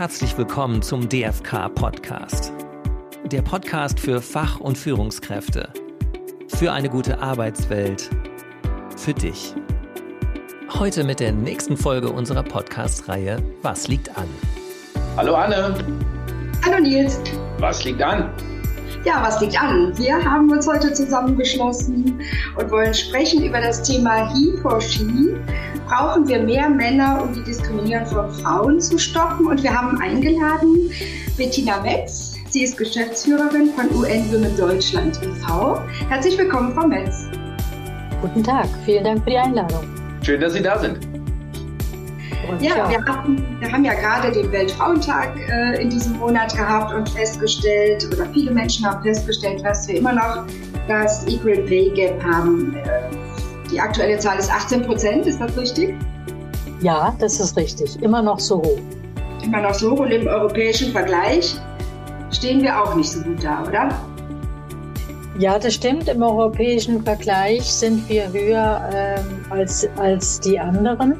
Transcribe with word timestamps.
herzlich 0.00 0.38
willkommen 0.38 0.80
zum 0.80 1.10
DFK 1.10 1.68
Podcast. 1.74 2.54
Der 3.26 3.42
Podcast 3.42 4.00
für 4.00 4.22
Fach- 4.22 4.58
und 4.58 4.78
Führungskräfte. 4.78 5.68
Für 6.48 6.72
eine 6.72 6.88
gute 6.88 7.18
Arbeitswelt. 7.18 8.08
Für 8.96 9.12
dich. 9.12 9.54
Heute 10.72 11.04
mit 11.04 11.20
der 11.20 11.32
nächsten 11.32 11.76
Folge 11.76 12.10
unserer 12.10 12.42
Podcast-Reihe 12.42 13.42
Was 13.60 13.88
liegt 13.88 14.16
an? 14.16 14.26
Hallo 15.18 15.34
Anne. 15.34 15.74
Hallo 16.64 16.80
Nils. 16.80 17.20
Was 17.58 17.84
liegt 17.84 18.00
an? 18.00 18.30
Ja, 19.04 19.22
was 19.22 19.38
liegt 19.42 19.60
an? 19.60 19.92
Wir 19.98 20.24
haben 20.24 20.50
uns 20.50 20.66
heute 20.66 20.94
zusammengeschlossen 20.94 22.18
und 22.56 22.70
wollen 22.70 22.94
sprechen 22.94 23.44
über 23.44 23.60
das 23.60 23.82
Thema 23.82 24.32
He 24.32 24.56
for 24.62 24.80
She. 24.80 25.36
Brauchen 25.86 26.26
wir 26.26 26.42
mehr 26.42 26.70
Männer, 26.70 27.22
um 27.22 27.34
die 27.34 27.42
Diskriminierung 27.42 28.06
von 28.06 28.29
Frauen 28.42 28.80
zu 28.80 28.98
stoppen? 28.98 29.46
Und 29.46 29.62
wir 29.62 29.74
haben 29.74 29.98
eingeladen 29.98 30.90
Bettina 31.36 31.80
Metz. 31.80 32.34
Sie 32.50 32.64
ist 32.64 32.76
Geschäftsführerin 32.76 33.72
von 33.74 33.86
UN 33.96 34.32
Women 34.32 34.56
Deutschland 34.56 35.20
e.V. 35.22 35.80
Herzlich 36.08 36.36
willkommen, 36.36 36.74
Frau 36.74 36.86
Metz. 36.86 37.26
Guten 38.20 38.42
Tag, 38.42 38.66
vielen 38.84 39.04
Dank 39.04 39.22
für 39.24 39.30
die 39.30 39.38
Einladung. 39.38 39.84
Schön, 40.22 40.40
dass 40.40 40.52
Sie 40.54 40.62
da 40.62 40.78
sind. 40.78 40.98
Ja, 42.60 42.90
wir, 42.90 43.04
hatten, 43.04 43.60
wir 43.60 43.70
haben 43.70 43.84
ja 43.84 43.94
gerade 43.94 44.32
den 44.32 44.50
Weltfrauentag 44.50 45.36
äh, 45.48 45.82
in 45.82 45.90
diesem 45.90 46.18
Monat 46.18 46.54
gehabt 46.56 46.92
und 46.92 47.08
festgestellt, 47.08 48.08
oder 48.12 48.26
viele 48.32 48.50
Menschen 48.50 48.84
haben 48.84 49.02
festgestellt, 49.02 49.64
dass 49.64 49.86
wir 49.86 49.98
immer 49.98 50.12
noch 50.12 50.44
das 50.88 51.26
Equal 51.28 51.58
Pay 51.58 51.90
Gap 51.90 52.20
haben. 52.24 52.74
Äh, 52.74 53.02
die 53.70 53.78
aktuelle 53.78 54.18
Zahl 54.18 54.38
ist 54.38 54.50
18 54.50 54.82
Prozent, 54.82 55.26
ist 55.26 55.40
das 55.40 55.56
richtig? 55.56 55.94
Ja, 56.80 57.14
das 57.18 57.40
ist 57.40 57.56
richtig. 57.56 58.00
Immer 58.02 58.22
noch 58.22 58.40
so 58.40 58.58
hoch. 58.58 58.78
Immer 59.42 59.60
noch 59.60 59.74
so 59.74 59.92
hoch 59.92 60.00
und 60.00 60.10
im 60.10 60.26
europäischen 60.26 60.92
Vergleich 60.92 61.56
stehen 62.30 62.62
wir 62.62 62.82
auch 62.82 62.94
nicht 62.94 63.10
so 63.10 63.22
gut 63.22 63.42
da, 63.44 63.62
oder? 63.62 63.88
Ja, 65.38 65.58
das 65.58 65.74
stimmt. 65.74 66.08
Im 66.08 66.22
europäischen 66.22 67.02
Vergleich 67.02 67.64
sind 67.64 68.08
wir 68.08 68.32
höher 68.32 68.90
ähm, 68.92 69.44
als, 69.50 69.88
als 69.96 70.40
die 70.40 70.58
anderen. 70.58 71.16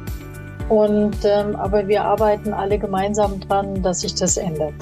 Und, 0.68 1.16
ähm, 1.24 1.56
aber 1.56 1.86
wir 1.88 2.04
arbeiten 2.04 2.52
alle 2.52 2.78
gemeinsam 2.78 3.40
dran, 3.40 3.82
dass 3.82 4.00
sich 4.00 4.14
das 4.14 4.36
ändert. 4.36 4.72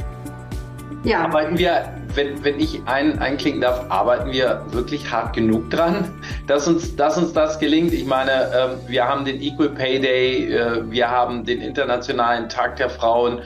Ja. 1.05 1.25
Arbeiten 1.25 1.57
wir, 1.57 1.85
wenn, 2.15 2.43
wenn 2.45 2.59
ich 2.61 2.81
ein, 2.87 3.19
einklinken 3.19 3.61
darf, 3.61 3.91
arbeiten 3.91 4.33
wir 4.33 4.65
wirklich 4.71 5.11
hart 5.11 5.35
genug 5.35 5.71
dran, 5.71 6.11
dass 6.47 6.67
uns, 6.67 6.97
dass 6.97 7.19
uns 7.19 7.33
das 7.33 7.59
gelingt. 7.59 7.93
Ich 7.93 8.07
meine, 8.07 8.33
äh, 8.33 8.91
wir 8.91 9.09
haben 9.09 9.25
den 9.25 9.41
Equal 9.41 9.71
Pay 9.71 10.01
Day, 10.01 10.53
äh, 10.53 10.91
wir 10.91 11.11
haben 11.11 11.45
den 11.45 11.61
Internationalen 11.61 12.49
Tag 12.49 12.77
der 12.77 12.91
Frauen 12.91 13.41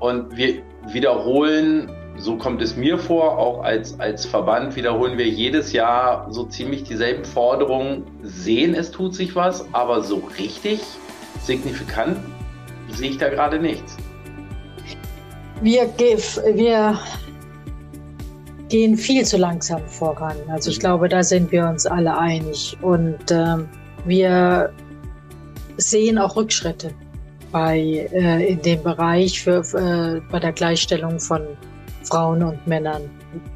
und 0.00 0.36
wir 0.36 0.62
wiederholen, 0.92 1.90
so 2.18 2.36
kommt 2.36 2.62
es 2.62 2.76
mir 2.76 2.98
vor, 2.98 3.38
auch 3.38 3.62
als, 3.62 3.98
als 4.00 4.26
Verband 4.26 4.74
wiederholen 4.74 5.18
wir 5.18 5.28
jedes 5.28 5.72
Jahr 5.72 6.26
so 6.30 6.44
ziemlich 6.44 6.82
dieselben 6.82 7.24
Forderungen, 7.24 8.04
sehen, 8.22 8.74
es 8.74 8.90
tut 8.90 9.14
sich 9.14 9.36
was, 9.36 9.66
aber 9.72 10.02
so 10.02 10.22
richtig 10.38 10.80
signifikant 11.40 12.18
sehe 12.90 13.10
ich 13.10 13.18
da 13.18 13.28
gerade 13.28 13.60
nichts. 13.60 13.96
Wir, 15.60 15.88
wir 15.98 16.98
gehen 18.68 18.96
viel 18.96 19.24
zu 19.24 19.36
langsam 19.36 19.86
voran. 19.86 20.36
Also 20.48 20.70
ich 20.70 20.78
mhm. 20.78 20.82
glaube, 20.82 21.08
da 21.08 21.22
sind 21.22 21.50
wir 21.52 21.66
uns 21.66 21.86
alle 21.86 22.16
einig. 22.16 22.76
Und 22.82 23.30
äh, 23.30 23.56
wir 24.04 24.72
sehen 25.76 26.18
auch 26.18 26.36
Rückschritte 26.36 26.92
bei, 27.52 28.08
äh, 28.12 28.52
in 28.52 28.62
dem 28.62 28.82
Bereich 28.82 29.42
für, 29.42 29.60
äh, 29.74 30.20
bei 30.30 30.38
der 30.38 30.52
Gleichstellung 30.52 31.18
von 31.18 31.42
Frauen 32.04 32.42
und 32.42 32.66
Männern 32.66 33.02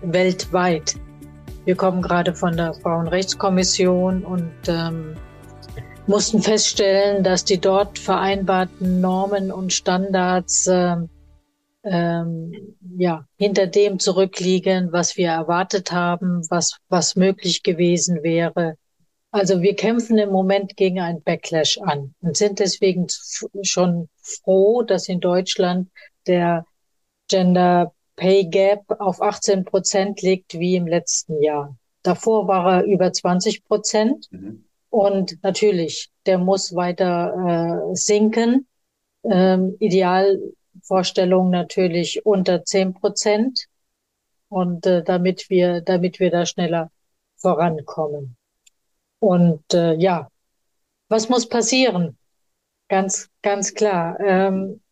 weltweit. 0.03 0.97
Wir 1.65 1.77
kommen 1.77 2.03
gerade 2.03 2.35
von 2.35 2.57
der 2.57 2.75
Frauenrechtskommission 2.75 4.25
und 4.25 4.53
ähm, 4.67 5.15
mussten 6.07 6.43
feststellen, 6.43 7.23
dass 7.23 7.45
die 7.45 7.59
dort 7.59 7.99
vereinbarten 7.99 9.01
Normen 9.01 9.53
und 9.53 9.73
Standards 9.73 10.67
äh, 10.67 10.97
ähm, 11.85 12.77
ja, 12.97 13.27
hinter 13.37 13.67
dem 13.67 13.99
zurückliegen, 13.99 14.93
was 14.93 15.17
wir 15.17 15.29
erwartet 15.29 15.93
haben, 15.93 16.43
was, 16.49 16.79
was 16.89 17.17
möglich 17.17 17.63
gewesen 17.63 18.23
wäre. 18.23 18.77
Also 19.31 19.63
wir 19.63 19.75
kämpfen 19.75 20.19
im 20.19 20.31
Moment 20.31 20.77
gegen 20.77 21.01
ein 21.01 21.23
Backlash 21.23 21.79
an 21.79 22.15
und 22.21 22.37
sind 22.37 22.59
deswegen 22.59 23.07
schon 23.63 24.09
froh, 24.19 24.83
dass 24.83 25.09
in 25.09 25.21
Deutschland 25.21 25.89
der 26.27 26.67
Gender 27.29 27.93
Pay 28.17 28.45
Gap 28.45 28.85
auf 29.01 29.23
18 29.23 29.65
Prozent 29.65 30.21
liegt 30.21 30.59
wie 30.59 30.77
im 30.77 30.87
letzten 30.87 31.43
Jahr. 31.43 31.77
Davor 32.03 32.47
war 32.47 32.81
er 32.81 32.85
über 32.85 33.13
20 33.13 33.65
Prozent. 33.65 34.29
Mhm. 34.31 34.65
Und 34.91 35.43
natürlich, 35.43 36.11
der 36.27 36.37
muss 36.37 36.75
weiter 36.75 37.91
äh, 37.91 37.97
sinken. 37.97 38.67
Ähm, 39.25 39.77
Idealvorstellung 40.83 41.51
natürlich 41.51 42.25
unter 42.27 42.65
zehn 42.65 42.95
Prozent. 42.95 43.67
Und 44.49 44.87
äh, 44.87 45.03
damit 45.03 45.49
wir, 45.49 45.81
damit 45.81 46.21
wir 46.21 46.31
da 46.31 46.45
schneller 46.45 46.91
vorankommen. 47.37 48.37
Und 49.19 49.73
äh, 49.73 49.95
ja, 49.95 50.29
was 51.09 51.29
muss 51.29 51.49
passieren? 51.49 52.19
Ganz, 52.89 53.31
ganz 53.41 53.73
klar. 53.73 54.21
Ähm, 54.21 54.83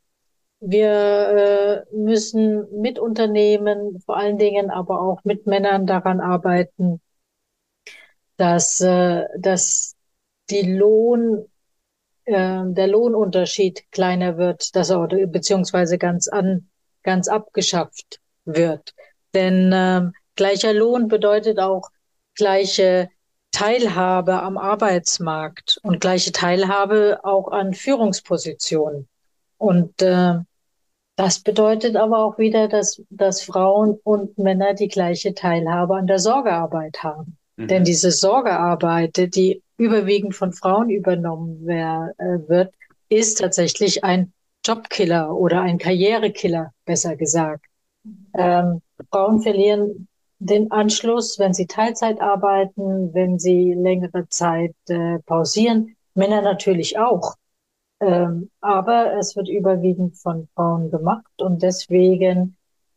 wir 0.60 1.86
äh, 1.92 1.94
müssen 1.94 2.80
mit 2.80 2.98
Unternehmen, 2.98 4.00
vor 4.00 4.16
allen 4.16 4.38
Dingen 4.38 4.70
aber 4.70 5.02
auch 5.02 5.24
mit 5.24 5.46
Männern 5.46 5.86
daran 5.86 6.20
arbeiten, 6.20 7.00
dass, 8.38 8.80
äh, 8.80 9.24
dass 9.38 9.94
die 10.48 10.62
Lohn, 10.62 11.49
äh, 12.30 12.62
der 12.64 12.86
Lohnunterschied 12.86 13.90
kleiner 13.90 14.38
wird, 14.38 14.74
dass 14.74 14.90
er 14.90 15.06
beziehungsweise 15.26 15.98
ganz 15.98 16.28
an, 16.28 16.68
ganz 17.02 17.28
abgeschafft 17.28 18.20
wird. 18.44 18.94
Denn 19.34 19.72
äh, 19.72 20.10
gleicher 20.36 20.72
Lohn 20.72 21.08
bedeutet 21.08 21.58
auch 21.58 21.90
gleiche 22.34 23.08
Teilhabe 23.52 24.42
am 24.42 24.56
Arbeitsmarkt 24.56 25.78
und 25.82 26.00
gleiche 26.00 26.32
Teilhabe 26.32 27.20
auch 27.22 27.48
an 27.48 27.74
Führungspositionen. 27.74 29.08
Und 29.58 30.00
äh, 30.02 30.36
das 31.16 31.40
bedeutet 31.40 31.96
aber 31.96 32.24
auch 32.24 32.38
wieder, 32.38 32.68
dass, 32.68 33.02
dass 33.10 33.42
Frauen 33.42 33.98
und 34.04 34.38
Männer 34.38 34.74
die 34.74 34.88
gleiche 34.88 35.34
Teilhabe 35.34 35.96
an 35.96 36.06
der 36.06 36.18
Sorgearbeit 36.18 37.02
haben. 37.02 37.36
Denn 37.58 37.82
mhm. 37.82 37.84
diese 37.84 38.10
Sorgearbeit, 38.10 39.34
die 39.34 39.62
überwiegend 39.80 40.34
von 40.34 40.52
Frauen 40.52 40.90
übernommen 40.90 41.60
wer, 41.62 42.12
äh, 42.18 42.48
wird, 42.48 42.74
ist 43.08 43.38
tatsächlich 43.38 44.04
ein 44.04 44.32
Jobkiller 44.64 45.34
oder 45.34 45.62
ein 45.62 45.78
Karrierekiller, 45.78 46.72
besser 46.84 47.16
gesagt. 47.16 47.64
Ähm, 48.34 48.82
Frauen 49.10 49.40
verlieren 49.40 50.06
den 50.38 50.70
Anschluss, 50.70 51.38
wenn 51.38 51.54
sie 51.54 51.66
Teilzeit 51.66 52.20
arbeiten, 52.20 53.12
wenn 53.14 53.38
sie 53.38 53.72
längere 53.72 54.28
Zeit 54.28 54.76
äh, 54.88 55.18
pausieren. 55.20 55.96
Männer 56.14 56.42
natürlich 56.42 56.98
auch. 56.98 57.36
Ähm, 58.00 58.50
aber 58.60 59.14
es 59.18 59.34
wird 59.34 59.48
überwiegend 59.48 60.16
von 60.16 60.46
Frauen 60.54 60.90
gemacht 60.90 61.40
und 61.40 61.62
deswegen 61.62 62.56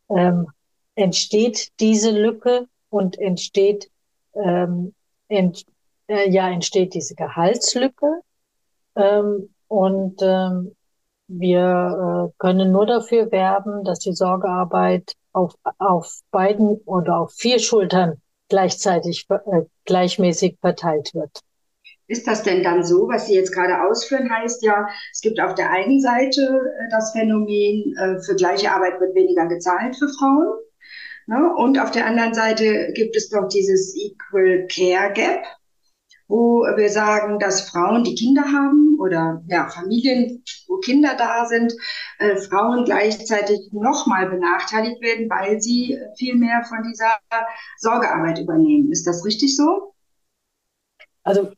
ähm, 0.10 0.48
entsteht 0.96 1.72
diese 1.80 2.12
Lücke 2.12 2.68
und 2.90 3.18
entsteht 3.20 3.90
ähm, 4.36 4.94
ent, 5.28 5.66
äh, 6.13 6.29
ja, 6.29 6.50
entsteht 6.50 6.94
diese 6.94 7.16
Gehaltslücke. 7.16 8.22
Ähm, 8.96 9.50
und 9.68 10.22
ähm, 10.22 10.76
wir 11.28 12.29
äh, 12.29 12.34
können 12.38 12.72
nur 12.72 12.85
dafür 12.85 13.32
werben, 13.32 13.84
dass 13.84 13.99
die 13.99 14.14
Sorgearbeit 14.14 15.14
auf, 15.32 15.55
auf 15.79 16.20
beiden 16.32 16.78
oder 16.85 17.20
auf 17.20 17.34
vier 17.34 17.59
Schultern 17.59 18.22
gleichzeitig 18.49 19.26
äh, 19.29 19.61
gleichmäßig 19.85 20.58
verteilt 20.61 21.14
wird. 21.14 21.40
Ist 22.08 22.28
das 22.28 22.43
denn 22.43 22.64
dann 22.64 22.84
so, 22.84 23.08
was 23.08 23.28
Sie 23.28 23.34
jetzt 23.34 23.53
gerade 23.53 23.90
ausführen, 23.90 24.29
heißt 24.29 24.61
ja, 24.64 24.88
es 25.11 25.22
gibt 25.22 25.40
auf 25.40 25.55
der 25.55 25.72
einen 25.72 25.99
Seite 25.99 26.41
äh, 26.41 26.91
das 26.91 27.14
Phänomen, 27.14 27.96
äh, 27.97 28.22
für 28.22 28.35
gleiche 28.35 28.72
Arbeit 28.72 28.99
wird 28.99 29.16
weniger 29.16 29.47
gezahlt 29.47 29.96
für 29.96 30.09
Frauen. 30.09 30.59
Ne? 31.26 31.53
Und 31.58 31.79
auf 31.79 31.91
der 31.91 32.05
anderen 32.05 32.34
Seite 32.34 32.91
gibt 32.93 33.16
es 33.16 33.29
doch 33.29 33.47
dieses 33.47 33.96
Equal 33.96 34.67
Care 34.67 35.14
Gap, 35.14 35.46
wo 36.34 36.64
wir 36.64 36.90
sagen, 36.90 37.38
dass 37.38 37.70
Frauen, 37.70 38.03
die 38.03 38.16
Kinder 38.16 38.41
haben 38.41 38.97
oder 39.00 39.44
ja, 39.46 39.70
Familien, 39.70 40.44
wo 40.68 40.78
Kinder 40.78 41.16
da 41.16 41.46
sind, 41.46 41.72
äh, 42.18 42.38
Frauen 42.38 42.85
gleichzeitig 42.85 43.72
nochmal 43.72 44.28
benachteiligt 44.32 45.00
werden, 45.00 45.30
weil 45.30 45.62
sie 45.62 46.00
viel 46.18 46.35
mehr 46.35 46.64
von 46.64 46.80
dieser 46.90 47.20
Sorgearbeit 47.78 48.40
übernehmen. 48.40 48.91
Ist 48.91 49.06
das 49.06 49.24
richtig 49.24 49.56
so? 49.56 49.94
Also, 51.22 51.52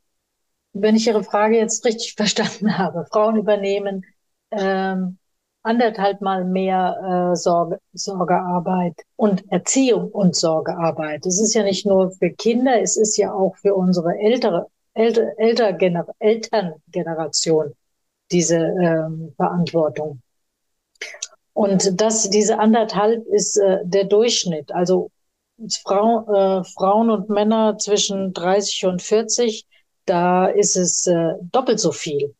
wenn 0.74 0.98
ich 0.98 1.07
Ihre 1.07 1.24
Frage 1.24 1.57
jetzt 1.57 1.86
richtig 1.86 2.13
verstanden 2.18 2.78
habe, 2.78 3.06
Frauen 3.10 3.38
übernehmen 3.38 4.04
ähm, 4.51 5.18
anderthalb 5.65 6.21
Mal 6.21 6.45
mehr 6.45 7.31
äh, 7.33 7.35
Sorge, 7.35 7.79
Sorgearbeit 7.94 9.01
und 9.15 9.44
Erziehung 9.51 10.12
und 10.12 10.35
Sorgearbeit. 10.35 11.25
Es 11.25 11.41
ist 11.41 11.53
ja 11.53 11.63
nicht 11.63 11.85
nur 11.85 12.12
für 12.12 12.29
Kinder, 12.29 12.81
es 12.81 12.97
ist 12.97 13.17
ja 13.17 13.33
auch 13.33 13.56
für 13.57 13.75
unsere 13.75 14.17
ältere, 14.17 14.67
älter, 14.94 15.38
älter 15.38 15.73
Gener 15.73 16.06
Elterngeneration 16.19 17.73
diese 18.31 18.57
ähm, 18.57 19.33
Verantwortung. 19.35 20.21
Und 21.53 22.01
das, 22.01 22.29
diese 22.29 22.59
anderthalb 22.59 23.25
ist 23.27 23.57
äh, 23.57 23.79
der 23.83 24.06
Durchschnitt. 24.06 24.71
Also 24.71 25.09
Frau, 25.83 26.59
äh, 26.59 26.63
Frauen 26.63 27.09
und 27.09 27.29
Männer 27.29 27.77
zwischen 27.77 28.33
30 28.33 28.85
und 28.85 29.01
40, 29.01 29.65
da 30.06 30.47
ist 30.47 30.75
es 30.75 31.07
äh, 31.07 31.33
doppelt 31.41 31.79
so 31.79 31.91
viel 31.91 32.35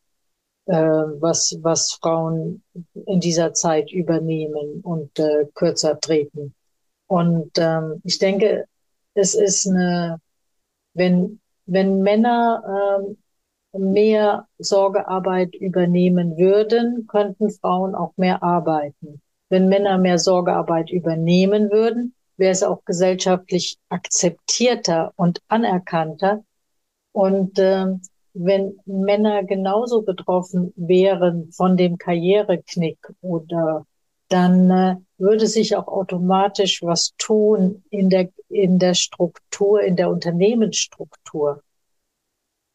was, 0.66 1.58
was 1.62 1.94
Frauen 1.94 2.64
in 3.06 3.20
dieser 3.20 3.54
Zeit 3.54 3.92
übernehmen 3.92 4.82
und 4.82 5.20
äh, 5.20 5.46
kürzer 5.54 6.00
treten. 6.00 6.56
Und 7.08 7.52
ähm, 7.58 8.02
ich 8.04 8.18
denke, 8.18 8.66
es 9.14 9.36
ist 9.36 9.68
eine, 9.68 10.20
wenn, 10.94 11.40
wenn 11.66 12.02
Männer 12.02 12.98
ähm, 12.98 13.18
mehr 13.78 14.48
Sorgearbeit 14.58 15.54
übernehmen 15.56 16.38
würden, 16.38 17.08
könnten 17.08 17.50
Frauen 17.50 17.94
auch 17.94 18.14
mehr 18.18 18.42
arbeiten. 18.42 19.22
Wenn 19.50 19.70
Männer 19.70 19.98
mehr 19.98 20.18
Sorgearbeit 20.18 20.90
übernehmen 20.90 21.72
würden, 21.72 22.16
wäre 22.38 22.52
es 22.52 22.64
auch 22.64 22.84
gesellschaftlich 22.86 23.78
akzeptierter 23.90 25.14
und 25.16 25.42
anerkannter. 25.48 26.44
Und 27.12 27.60
ähm, 27.60 28.02
wenn 28.36 28.80
Männer 28.86 29.44
genauso 29.44 30.02
betroffen 30.02 30.74
wären 30.76 31.52
von 31.52 31.78
dem 31.78 31.98
Karriereknick 31.98 33.00
oder 33.22 33.86
dann 34.28 34.70
äh, 34.70 34.96
würde 35.18 35.48
sich 35.48 35.76
auch 35.76 35.88
automatisch 35.88 36.82
was 36.84 37.14
tun 37.18 37.84
in 37.90 38.10
der, 38.10 38.30
in 38.50 38.80
der 38.80 38.94
Struktur, 38.94 39.82
in 39.82 39.96
der 39.96 40.10
Unternehmensstruktur. 40.10 41.62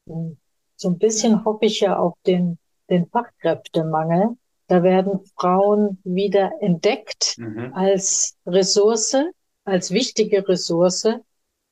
Hm. 0.09 0.39
So 0.77 0.89
ein 0.89 0.99
bisschen 0.99 1.45
hoffe 1.45 1.67
ich 1.67 1.81
ja 1.81 1.99
auf 1.99 2.15
den, 2.27 2.59
den 2.89 3.07
Fachkräftemangel. 3.07 4.37
Da 4.67 4.83
werden 4.83 5.21
Frauen 5.37 5.99
wieder 6.05 6.53
entdeckt 6.61 7.35
mhm. 7.37 7.73
als 7.75 8.37
Ressource, 8.47 9.17
als 9.65 9.91
wichtige 9.91 10.49
Ressource 10.49 11.09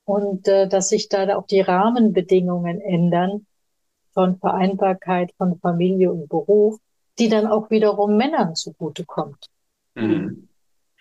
und 0.05 0.49
äh, 0.49 0.69
dass 0.69 0.89
sich 0.89 1.09
da 1.09 1.37
auch 1.37 1.47
die 1.47 1.61
Rahmenbedingungen 1.61 2.81
ändern, 2.81 3.47
von 4.19 4.37
Vereinbarkeit 4.41 5.31
von 5.39 5.61
Familie 5.61 6.11
und 6.11 6.29
Beruf, 6.29 6.81
die 7.21 7.29
dann 7.29 7.47
auch 7.47 7.71
wiederum 7.71 8.17
Männern 8.17 8.57
zugutekommt. 8.57 9.47
Mhm. 9.95 10.49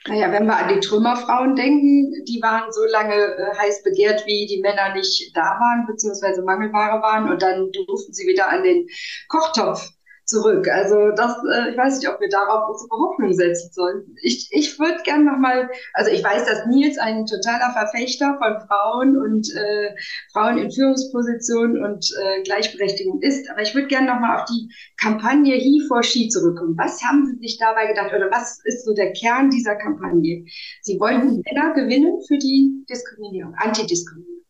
Naja, 0.05 0.31
wenn 0.31 0.45
wir 0.45 0.55
an 0.55 0.71
die 0.71 0.79
Trümmerfrauen 0.79 1.55
denken, 1.55 2.13
die 2.25 2.39
waren 2.43 2.71
so 2.71 2.81
lange 2.91 3.15
äh, 3.15 3.57
heiß 3.57 3.81
begehrt, 3.81 4.23
wie 4.27 4.45
die 4.45 4.61
Männer 4.61 4.93
nicht 4.93 5.35
da 5.35 5.41
waren, 5.41 5.87
beziehungsweise 5.87 6.43
Mangelware 6.43 7.01
waren, 7.01 7.27
und 7.31 7.41
dann 7.41 7.71
durften 7.71 8.13
sie 8.13 8.27
wieder 8.27 8.49
an 8.49 8.61
den 8.61 8.87
Kochtopf 9.29 9.89
zurück. 10.27 10.67
Also 10.67 11.11
das, 11.15 11.35
äh, 11.49 11.71
ich 11.71 11.77
weiß 11.77 11.99
nicht, 11.99 12.09
ob 12.09 12.19
wir 12.19 12.27
darauf 12.27 12.69
unsere 12.69 12.89
Hoffnung 12.91 13.33
setzen 13.33 13.71
sollen. 13.71 14.15
Ich, 14.21 14.49
ich 14.51 14.77
würde 14.77 15.01
gerne 15.03 15.23
nochmal, 15.23 15.69
also 15.93 16.11
ich 16.11 16.23
weiß, 16.23 16.45
dass 16.45 16.65
Nils 16.67 16.97
ein 16.97 17.25
totaler 17.25 17.71
Verfechter 17.71 18.37
von 18.37 18.67
Frauen 18.67 19.17
und 19.17 19.47
äh, 19.55 19.95
Frauen 20.33 20.57
in 20.57 20.69
Führungspositionen 20.69 21.81
und 21.83 22.13
äh, 22.21 22.43
Gleichberechtigung 22.43 23.21
ist, 23.21 23.49
aber 23.49 23.61
ich 23.61 23.73
würde 23.73 23.87
gerne 23.87 24.07
nochmal 24.07 24.39
auf 24.39 24.45
die 24.45 24.69
Kampagne 24.97 25.55
He 25.55 25.81
for 25.87 26.03
She 26.03 26.27
zurückkommen. 26.27 26.77
Was 26.77 27.01
haben 27.01 27.25
Sie 27.25 27.37
sich 27.37 27.57
dabei 27.57 27.87
gedacht 27.87 28.13
oder 28.13 28.29
was 28.29 28.59
ist 28.65 28.85
so 28.85 28.93
der 28.93 29.13
Kern 29.13 29.49
dieser 29.49 29.75
Kampagne? 29.75 30.43
Sie 30.81 30.99
wollten 30.99 31.41
Männer 31.49 31.73
gewinnen 31.73 32.19
für 32.27 32.37
die 32.37 32.83
Diskriminierung, 32.89 33.53
Antidiskriminierung. 33.55 34.43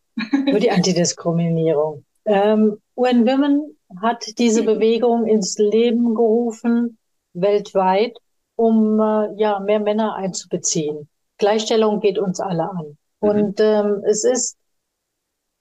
Für 0.52 0.60
die 0.60 0.72
Antidiskriminierung. 0.72 2.04
Ähm, 2.26 2.78
UN 2.96 3.28
Women 3.28 3.77
hat 4.02 4.26
diese 4.38 4.64
Bewegung 4.64 5.26
ins 5.28 5.58
Leben 5.58 6.14
gerufen, 6.14 6.98
weltweit, 7.34 8.18
um 8.56 9.00
äh, 9.00 9.34
ja 9.38 9.60
mehr 9.60 9.80
Männer 9.80 10.16
einzubeziehen. 10.16 11.08
Gleichstellung 11.38 12.00
geht 12.00 12.20
uns 12.20 12.40
alle 12.40 12.70
an. 12.70 12.98
Mhm. 13.22 13.30
Und 13.30 13.60
ähm, 13.60 14.04
es 14.06 14.24
ist 14.24 14.58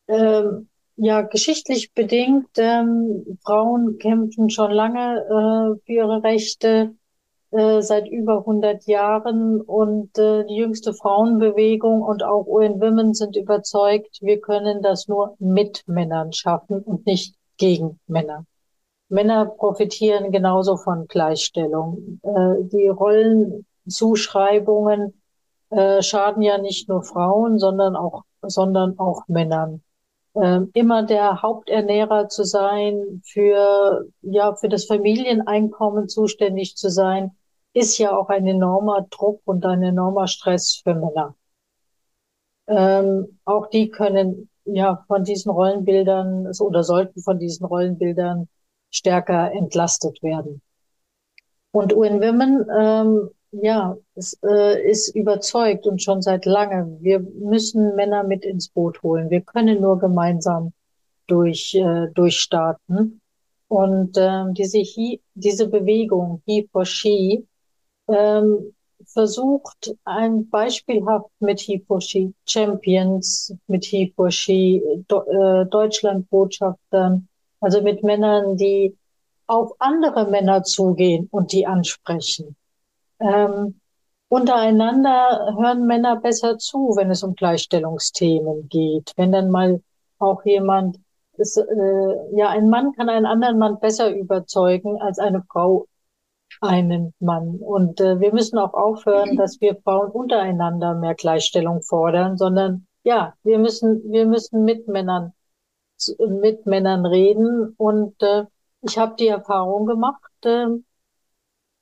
ähm, 0.08 0.68
ja 0.96 1.22
geschichtlich 1.22 1.92
bedingt, 1.92 2.48
ähm, 2.56 3.38
Frauen 3.44 3.98
kämpfen 3.98 4.50
schon 4.50 4.70
lange 4.70 5.18
äh, 5.20 5.80
für 5.84 5.92
ihre 5.92 6.22
Rechte 6.22 6.94
äh, 7.50 7.80
seit 7.82 8.08
über 8.08 8.38
100 8.38 8.86
Jahren 8.86 9.60
und 9.60 10.18
äh, 10.18 10.44
die 10.46 10.56
jüngste 10.56 10.92
Frauenbewegung 10.94 12.02
und 12.02 12.22
auch 12.22 12.46
UN 12.46 12.80
Women 12.80 13.14
sind 13.14 13.36
überzeugt, 13.36 14.18
wir 14.22 14.40
können 14.40 14.82
das 14.82 15.06
nur 15.06 15.36
mit 15.38 15.84
Männern 15.86 16.32
schaffen 16.32 16.82
und 16.82 17.06
nicht 17.06 17.36
gegen 17.56 17.98
Männer. 18.06 18.44
Männer 19.08 19.46
profitieren 19.46 20.32
genauso 20.32 20.76
von 20.76 21.06
Gleichstellung. 21.06 22.20
Äh, 22.22 22.64
die 22.64 22.88
Rollenzuschreibungen 22.88 25.14
äh, 25.70 26.02
schaden 26.02 26.42
ja 26.42 26.58
nicht 26.58 26.88
nur 26.88 27.02
Frauen, 27.02 27.58
sondern 27.58 27.96
auch, 27.96 28.22
sondern 28.42 28.98
auch 28.98 29.22
Männern. 29.28 29.82
Äh, 30.34 30.60
immer 30.74 31.02
der 31.04 31.42
Haupternährer 31.42 32.28
zu 32.28 32.44
sein, 32.44 33.22
für, 33.24 34.06
ja, 34.22 34.54
für 34.54 34.68
das 34.68 34.84
Familieneinkommen 34.86 36.08
zuständig 36.08 36.76
zu 36.76 36.90
sein, 36.90 37.36
ist 37.72 37.98
ja 37.98 38.16
auch 38.16 38.28
ein 38.28 38.46
enormer 38.46 39.06
Druck 39.10 39.42
und 39.44 39.64
ein 39.66 39.82
enormer 39.82 40.28
Stress 40.28 40.80
für 40.82 40.94
Männer. 40.94 41.34
Ähm, 42.66 43.38
auch 43.44 43.68
die 43.68 43.90
können 43.90 44.48
ja 44.66 45.04
von 45.06 45.24
diesen 45.24 45.50
Rollenbildern 45.50 46.50
oder 46.60 46.82
sollten 46.82 47.22
von 47.22 47.38
diesen 47.38 47.66
Rollenbildern 47.66 48.48
stärker 48.90 49.52
entlastet 49.52 50.22
werden. 50.22 50.62
Und 51.72 51.94
UN 51.94 52.20
Women, 52.20 52.66
ähm, 52.78 53.30
ja, 53.52 53.96
es, 54.14 54.38
äh, 54.42 54.90
ist 54.90 55.14
überzeugt 55.14 55.86
und 55.86 56.02
schon 56.02 56.22
seit 56.22 56.46
langem, 56.46 56.98
wir 57.02 57.20
müssen 57.20 57.94
Männer 57.94 58.24
mit 58.24 58.44
ins 58.44 58.68
Boot 58.68 59.02
holen. 59.02 59.30
Wir 59.30 59.42
können 59.42 59.80
nur 59.80 59.98
gemeinsam 59.98 60.72
durch, 61.26 61.74
äh, 61.74 62.08
durchstarten. 62.14 63.20
Und 63.68 64.16
ähm, 64.16 64.54
diese, 64.54 64.78
He, 64.78 65.20
diese 65.34 65.68
Bewegung, 65.68 66.42
He 66.46 66.68
for 66.70 66.84
She, 66.84 67.46
ähm, 68.08 68.74
versucht, 69.16 69.96
ein 70.04 70.50
beispielhaft 70.50 71.30
mit 71.40 71.58
Hiposhi 71.60 72.34
Champions, 72.44 73.54
mit 73.66 73.86
Hiposhi 73.86 74.82
äh, 75.08 75.64
Deutschlandbotschaftern, 75.64 77.26
also 77.60 77.80
mit 77.80 78.02
Männern, 78.02 78.58
die 78.58 78.94
auf 79.46 79.72
andere 79.78 80.28
Männer 80.30 80.64
zugehen 80.64 81.28
und 81.30 81.52
die 81.52 81.66
ansprechen. 81.66 82.56
Ähm, 83.18 83.80
untereinander 84.28 85.54
hören 85.58 85.86
Männer 85.86 86.16
besser 86.16 86.58
zu, 86.58 86.92
wenn 86.96 87.10
es 87.10 87.22
um 87.22 87.34
Gleichstellungsthemen 87.34 88.68
geht. 88.68 89.14
Wenn 89.16 89.32
dann 89.32 89.50
mal 89.50 89.80
auch 90.18 90.44
jemand, 90.44 90.98
ist, 91.38 91.56
äh, 91.56 92.36
ja, 92.36 92.50
ein 92.50 92.68
Mann 92.68 92.92
kann 92.92 93.08
einen 93.08 93.24
anderen 93.24 93.56
Mann 93.56 93.80
besser 93.80 94.14
überzeugen 94.14 95.00
als 95.00 95.18
eine 95.18 95.42
Frau 95.50 95.86
einen 96.60 97.14
Mann. 97.20 97.56
Und 97.56 98.00
äh, 98.00 98.20
wir 98.20 98.32
müssen 98.32 98.58
auch 98.58 98.74
aufhören, 98.74 99.36
dass 99.36 99.60
wir 99.60 99.76
Frauen 99.82 100.10
untereinander 100.10 100.94
mehr 100.94 101.14
Gleichstellung 101.14 101.82
fordern, 101.82 102.36
sondern 102.36 102.86
ja, 103.04 103.34
wir 103.42 103.58
müssen, 103.58 104.02
wir 104.10 104.26
müssen 104.26 104.64
mit 104.64 104.88
Männern, 104.88 105.32
mit 106.18 106.66
Männern 106.66 107.06
reden. 107.06 107.74
Und 107.76 108.20
äh, 108.22 108.44
ich 108.82 108.98
habe 108.98 109.16
die 109.18 109.28
Erfahrung 109.28 109.86
gemacht, 109.86 110.32
äh, 110.44 110.66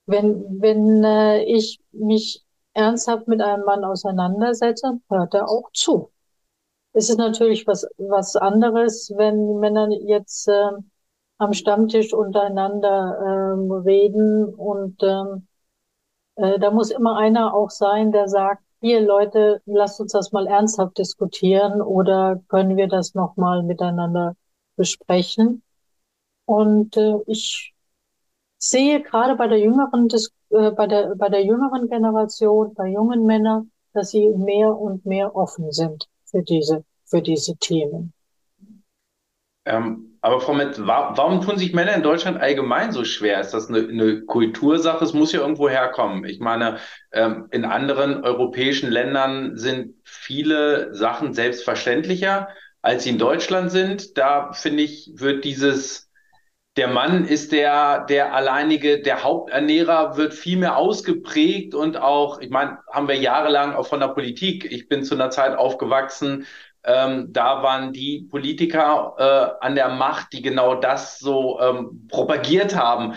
wenn, 0.06 0.60
wenn 0.60 1.04
äh, 1.04 1.42
ich 1.44 1.80
mich 1.92 2.44
ernsthaft 2.74 3.28
mit 3.28 3.40
einem 3.40 3.64
Mann 3.64 3.84
auseinandersetze, 3.84 5.00
hört 5.08 5.34
er 5.34 5.48
auch 5.48 5.70
zu. 5.72 6.10
Es 6.92 7.10
ist 7.10 7.18
natürlich 7.18 7.66
was, 7.66 7.86
was 7.98 8.36
anderes, 8.36 9.12
wenn 9.16 9.58
Männer 9.58 9.88
jetzt 9.90 10.48
äh, 10.48 10.70
am 11.44 11.52
Stammtisch 11.52 12.12
untereinander 12.12 13.54
ähm, 13.56 13.70
reden 13.70 14.54
und 14.54 15.02
ähm, 15.02 15.46
äh, 16.36 16.58
da 16.58 16.70
muss 16.70 16.90
immer 16.90 17.16
einer 17.16 17.54
auch 17.54 17.70
sein, 17.70 18.12
der 18.12 18.28
sagt, 18.28 18.62
hier 18.80 19.00
Leute, 19.00 19.62
lasst 19.64 20.00
uns 20.00 20.12
das 20.12 20.32
mal 20.32 20.46
ernsthaft 20.46 20.98
diskutieren 20.98 21.80
oder 21.80 22.42
können 22.48 22.76
wir 22.76 22.88
das 22.88 23.14
nochmal 23.14 23.62
miteinander 23.62 24.36
besprechen. 24.76 25.62
Und 26.44 26.96
äh, 26.96 27.18
ich 27.26 27.72
sehe 28.58 29.02
gerade 29.02 29.36
bei 29.36 29.46
der 29.46 29.58
jüngeren, 29.58 30.08
äh, 30.50 30.70
bei 30.72 30.86
der, 30.86 31.14
bei 31.16 31.28
der 31.28 31.44
jüngeren 31.44 31.88
Generation, 31.88 32.74
bei 32.74 32.88
jungen 32.88 33.24
Männern, 33.24 33.70
dass 33.94 34.10
sie 34.10 34.28
mehr 34.30 34.76
und 34.76 35.06
mehr 35.06 35.34
offen 35.34 35.72
sind 35.72 36.06
für 36.24 36.42
diese, 36.42 36.84
für 37.06 37.22
diese 37.22 37.56
Themen. 37.56 38.12
Ähm, 39.64 40.13
Aber 40.24 40.40
Frau 40.40 40.54
Metz, 40.54 40.80
warum 40.82 41.42
tun 41.42 41.58
sich 41.58 41.74
Männer 41.74 41.92
in 41.92 42.02
Deutschland 42.02 42.40
allgemein 42.40 42.92
so 42.92 43.04
schwer? 43.04 43.42
Ist 43.42 43.50
das 43.50 43.68
eine, 43.68 43.80
eine 43.80 44.22
Kultursache? 44.22 45.04
Es 45.04 45.12
muss 45.12 45.32
ja 45.32 45.40
irgendwo 45.40 45.68
herkommen. 45.68 46.24
Ich 46.24 46.40
meine, 46.40 46.78
ähm, 47.12 47.48
in 47.50 47.66
anderen 47.66 48.24
europäischen 48.24 48.90
Ländern 48.90 49.58
sind 49.58 49.96
viele 50.02 50.94
Sachen 50.94 51.34
selbstverständlicher, 51.34 52.48
als 52.80 53.04
sie 53.04 53.10
in 53.10 53.18
Deutschland 53.18 53.70
sind. 53.70 54.16
Da 54.16 54.52
finde 54.54 54.84
ich, 54.84 55.10
wird 55.12 55.44
dieses, 55.44 56.10
der 56.78 56.88
Mann 56.88 57.26
ist 57.26 57.52
der, 57.52 58.06
der 58.06 58.32
alleinige, 58.32 59.02
der 59.02 59.24
Haupternährer 59.24 60.16
wird 60.16 60.32
viel 60.32 60.56
mehr 60.56 60.78
ausgeprägt 60.78 61.74
und 61.74 61.98
auch, 61.98 62.40
ich 62.40 62.48
meine, 62.48 62.78
haben 62.90 63.08
wir 63.08 63.16
jahrelang 63.16 63.74
auch 63.74 63.88
von 63.88 64.00
der 64.00 64.08
Politik. 64.08 64.64
Ich 64.72 64.88
bin 64.88 65.04
zu 65.04 65.16
einer 65.16 65.28
Zeit 65.28 65.54
aufgewachsen, 65.58 66.46
ähm, 66.84 67.32
da 67.32 67.62
waren 67.62 67.92
die 67.92 68.28
Politiker 68.30 69.14
äh, 69.18 69.64
an 69.64 69.74
der 69.74 69.88
Macht, 69.88 70.32
die 70.32 70.42
genau 70.42 70.74
das 70.74 71.18
so 71.18 71.58
ähm, 71.60 72.06
propagiert 72.08 72.76
haben. 72.76 73.14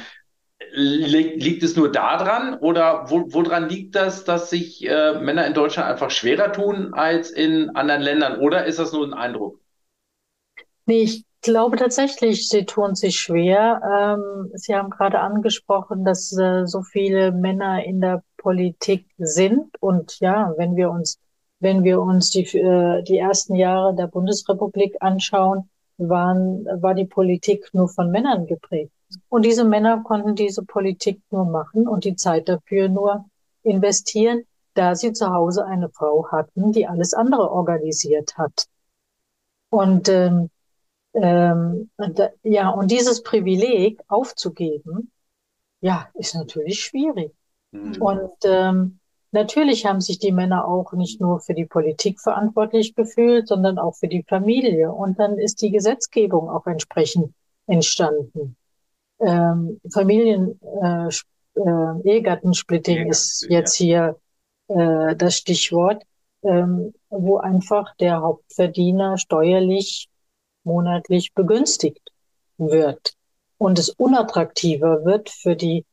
Liegt, 0.72 1.64
es 1.64 1.76
nur 1.76 1.92
daran 1.92 2.56
oder 2.56 3.10
wo, 3.10 3.26
woran 3.34 3.70
liegt 3.70 3.96
das, 3.96 4.24
dass 4.24 4.50
sich 4.50 4.88
äh, 4.88 5.20
Männer 5.20 5.46
in 5.46 5.54
Deutschland 5.54 5.90
einfach 5.90 6.10
schwerer 6.12 6.52
tun 6.52 6.94
als 6.94 7.30
in 7.30 7.76
anderen 7.76 8.02
Ländern? 8.02 8.40
Oder 8.40 8.66
ist 8.66 8.80
das 8.80 8.92
nur 8.92 9.06
ein 9.06 9.14
Eindruck? 9.14 9.60
Nee, 10.86 11.04
ich 11.04 11.26
glaube 11.42 11.78
tatsächlich, 11.78 12.50
sie 12.50 12.66
tun 12.66 12.96
sich 12.96 13.20
schwer. 13.20 13.82
Ähm, 13.84 14.52
sie 14.54 14.76
haben 14.76 14.90
gerade 14.90 15.20
angesprochen, 15.20 16.06
dass 16.06 16.36
äh, 16.38 16.66
so 16.66 16.82
viele 16.82 17.32
Männer 17.32 17.84
in 17.84 18.02
der 18.02 18.24
Politik 18.38 19.06
sind. 19.18 19.70
Und 19.80 20.20
ja, 20.20 20.54
wenn 20.58 20.76
wir 20.76 20.90
uns 20.90 21.20
wenn 21.60 21.84
wir 21.84 22.02
uns 22.02 22.30
die, 22.32 22.46
äh, 22.58 23.04
die 23.04 23.18
ersten 23.18 23.56
Jahre 23.56 23.96
der 23.96 24.08
Bundesrepublik 24.08 24.98
anschauen, 25.00 25.70
waren, 25.98 26.66
war 26.82 26.94
die 26.94 27.06
Politik 27.06 27.70
nur 27.74 27.90
von 27.90 28.12
Männern 28.12 28.46
geprägt. 28.46 28.92
Und 29.30 29.46
diese 29.46 29.64
Männer 29.64 30.04
konnten 30.04 30.36
diese 30.36 30.64
Politik 30.64 31.22
nur 31.32 31.46
machen 31.46 31.88
und 31.88 32.04
die 32.04 32.16
Zeit 32.16 32.50
dafür 32.50 32.90
nur 32.90 33.26
investieren, 33.64 34.44
da 34.74 34.96
sie 34.96 35.14
zu 35.14 35.30
Hause 35.30 35.66
eine 35.66 35.90
Frau 35.90 36.28
hatten, 36.32 36.72
die 36.72 36.88
alles 36.88 37.14
andere 37.14 37.52
organisiert 37.52 38.38
hat. 38.38 38.68
Und 39.70 40.08
ähm, 40.10 40.50
ähm, 41.14 41.90
ja, 42.44 42.70
und 42.70 42.92
dieses 42.92 43.24
Privileg 43.24 44.00
aufzugeben, 44.08 45.12
ja, 45.82 46.10
ist 46.14 46.36
natürlich 46.36 46.80
schwierig. 46.80 47.34
Mhm. 47.72 48.02
Und 48.02 48.34
ähm, 48.44 49.00
Natürlich 49.38 49.86
haben 49.86 50.02
sich 50.02 50.18
die 50.18 50.32
Männer 50.32 50.68
auch 50.68 50.94
nicht 50.94 51.22
nur 51.22 51.40
für 51.40 51.54
die 51.54 51.68
Politik 51.68 52.20
verantwortlich 52.20 52.96
gefühlt, 52.96 53.48
sondern 53.48 53.78
auch 53.78 53.94
für 53.94 54.08
die 54.08 54.24
Familie. 54.28 54.92
Und 54.92 55.20
dann 55.20 55.38
ist 55.38 55.62
die 55.62 55.70
Gesetzgebung 55.70 56.50
auch 56.50 56.66
entsprechend 56.66 57.36
entstanden. 57.68 58.56
Ähm, 59.20 59.80
Familien, 59.94 60.60
äh, 60.82 61.10
äh, 61.54 62.10
Ehegattensplitting 62.10 62.98
ja, 62.98 63.10
ist 63.10 63.46
jetzt 63.48 63.76
hier 63.76 64.18
äh, 64.70 65.16
das 65.16 65.36
Stichwort, 65.38 66.02
ähm, 66.42 66.96
wo 67.12 67.38
einfach 67.38 67.96
der 67.98 68.22
Hauptverdiener 68.22 69.20
steuerlich 69.20 70.10
monatlich 70.64 71.36
begünstigt 71.36 72.10
wird 72.58 73.14
und 73.60 73.78
es 73.78 73.90
unattraktiver 73.90 75.06
wird 75.06 75.30
für 75.30 75.56
die 75.56 75.86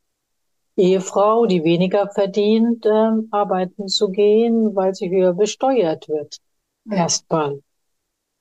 Ehefrau, 0.76 1.46
die 1.46 1.64
weniger 1.64 2.08
verdient, 2.08 2.84
ähm, 2.86 3.28
arbeiten 3.30 3.88
zu 3.88 4.10
gehen, 4.10 4.74
weil 4.74 4.94
sie 4.94 5.10
höher 5.10 5.32
besteuert 5.32 6.08
wird. 6.08 6.38
Ja. 6.86 6.96
Erstmal. 6.96 7.60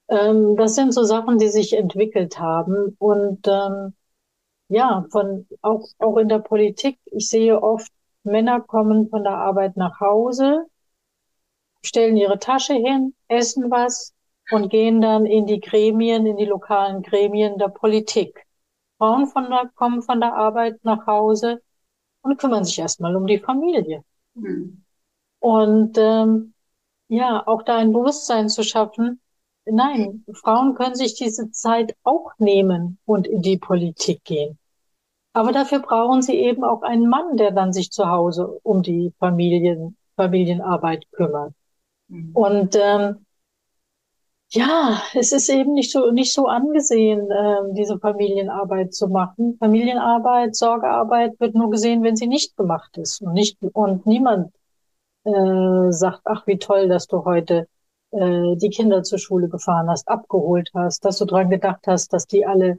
Ähm, 0.07 0.55
das 0.57 0.75
sind 0.75 0.93
so 0.93 1.03
Sachen, 1.03 1.37
die 1.37 1.49
sich 1.49 1.73
entwickelt 1.73 2.39
haben. 2.39 2.95
Und 2.99 3.47
ähm, 3.47 3.93
ja, 4.69 5.05
von 5.11 5.47
auch, 5.61 5.87
auch 5.99 6.17
in 6.17 6.29
der 6.29 6.39
Politik, 6.39 6.99
ich 7.05 7.29
sehe 7.29 7.61
oft, 7.61 7.91
Männer 8.23 8.61
kommen 8.61 9.09
von 9.09 9.23
der 9.23 9.37
Arbeit 9.37 9.77
nach 9.77 9.99
Hause, 9.99 10.65
stellen 11.83 12.17
ihre 12.17 12.39
Tasche 12.39 12.73
hin, 12.73 13.13
essen 13.27 13.69
was 13.69 14.13
und 14.51 14.69
gehen 14.69 15.01
dann 15.01 15.25
in 15.25 15.45
die 15.45 15.59
Gremien, 15.59 16.25
in 16.25 16.37
die 16.37 16.45
lokalen 16.45 17.01
Gremien 17.03 17.57
der 17.57 17.67
Politik. 17.67 18.45
Frauen 18.97 19.27
von 19.27 19.49
der, 19.49 19.69
kommen 19.75 20.01
von 20.01 20.19
der 20.21 20.33
Arbeit 20.35 20.83
nach 20.83 21.05
Hause, 21.07 21.61
und 22.23 22.39
kümmern 22.39 22.63
sich 22.63 22.79
erstmal 22.79 23.15
um 23.15 23.27
die 23.27 23.39
Familie. 23.39 24.03
Mhm. 24.33 24.83
Und 25.39 25.97
ähm, 25.97 26.53
ja, 27.09 27.45
auch 27.45 27.63
da 27.63 27.77
ein 27.77 27.93
Bewusstsein 27.93 28.49
zu 28.49 28.63
schaffen, 28.63 29.21
nein, 29.65 30.25
Frauen 30.33 30.73
können 30.75 30.95
sich 30.95 31.15
diese 31.15 31.51
Zeit 31.51 31.95
auch 32.03 32.31
nehmen 32.39 32.97
und 33.05 33.27
in 33.27 33.41
die 33.41 33.57
Politik 33.57 34.23
gehen. 34.23 34.57
Aber 35.33 35.51
dafür 35.51 35.79
brauchen 35.79 36.21
sie 36.21 36.35
eben 36.35 36.63
auch 36.63 36.81
einen 36.83 37.07
Mann, 37.07 37.37
der 37.37 37.51
dann 37.51 37.73
sich 37.73 37.91
zu 37.91 38.07
Hause 38.07 38.59
um 38.63 38.83
die 38.83 39.11
Familien, 39.19 39.97
Familienarbeit 40.15 41.05
kümmert. 41.11 41.53
Mhm. 42.07 42.31
Und 42.33 42.77
ähm, 42.79 43.25
ja, 44.53 45.01
es 45.15 45.31
ist 45.31 45.49
eben 45.49 45.73
nicht 45.73 45.91
so 45.91 46.11
nicht 46.11 46.33
so 46.33 46.47
angesehen, 46.47 47.29
äh, 47.31 47.73
diese 47.73 47.97
Familienarbeit 47.99 48.93
zu 48.93 49.07
machen. 49.07 49.57
Familienarbeit, 49.59 50.55
Sorgearbeit 50.55 51.39
wird 51.39 51.55
nur 51.55 51.71
gesehen, 51.71 52.03
wenn 52.03 52.15
sie 52.15 52.27
nicht 52.27 52.55
gemacht 52.55 52.97
ist 52.97 53.21
und 53.21 53.33
nicht 53.33 53.57
und 53.73 54.05
niemand 54.05 54.53
äh, 55.23 55.91
sagt, 55.91 56.21
ach 56.25 56.45
wie 56.45 56.57
toll, 56.59 56.87
dass 56.87 57.07
du 57.07 57.25
heute 57.25 57.67
äh, 58.11 58.55
die 58.57 58.69
Kinder 58.69 59.01
zur 59.03 59.17
Schule 59.17 59.49
gefahren 59.49 59.89
hast, 59.89 60.07
abgeholt 60.07 60.69
hast, 60.75 61.03
dass 61.03 61.17
du 61.17 61.25
dran 61.25 61.49
gedacht 61.49 61.87
hast, 61.87 62.13
dass 62.13 62.27
die 62.27 62.45
alle 62.45 62.77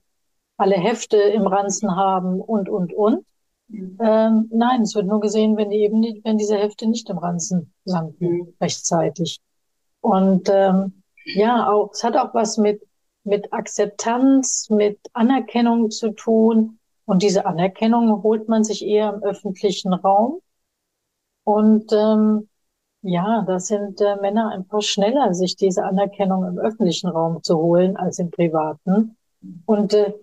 alle 0.57 0.77
Hefte 0.77 1.17
im 1.17 1.47
Ranzen 1.49 1.97
haben 1.97 2.41
und 2.41 2.69
und 2.69 2.93
und. 2.93 3.27
Mhm. 3.67 3.99
Ähm, 4.01 4.49
nein, 4.53 4.83
es 4.83 4.95
wird 4.95 5.07
nur 5.07 5.21
gesehen, 5.21 5.57
wenn 5.57 5.71
die 5.71 5.79
eben 5.79 6.03
wenn 6.23 6.39
diese 6.39 6.57
Hefte 6.57 6.87
nicht 6.87 7.11
im 7.11 7.19
Ranzen 7.19 7.73
sanken 7.85 8.29
mhm. 8.29 8.55
rechtzeitig. 8.61 9.41
Und 10.01 10.49
ähm, 10.53 11.03
ja, 11.25 11.71
auch, 11.71 11.93
es 11.93 12.05
hat 12.05 12.17
auch 12.17 12.35
was 12.35 12.59
mit, 12.59 12.83
mit 13.25 13.53
Akzeptanz, 13.53 14.69
mit 14.71 14.99
Anerkennung 15.13 15.91
zu 15.91 16.11
tun. 16.11 16.79
Und 17.07 17.23
diese 17.23 17.47
Anerkennung 17.47 18.23
holt 18.23 18.49
man 18.49 18.65
sich 18.65 18.85
eher 18.85 19.13
im 19.15 19.23
öffentlichen 19.23 19.93
Raum. 19.93 20.41
Und 21.45 21.93
ähm, 21.93 22.49
ja, 23.03 23.43
da 23.47 23.61
sind 23.61 24.01
äh, 24.01 24.17
Männer 24.17 24.51
einfach 24.51 24.81
schneller, 24.81 25.35
sich 25.35 25.57
diese 25.57 25.85
Anerkennung 25.85 26.47
im 26.47 26.59
öffentlichen 26.59 27.09
Raum 27.09 27.43
zu 27.43 27.59
holen 27.59 27.97
als 27.97 28.19
im 28.19 28.31
privaten. 28.31 29.17
Und 29.67 29.93
äh, 29.93 30.15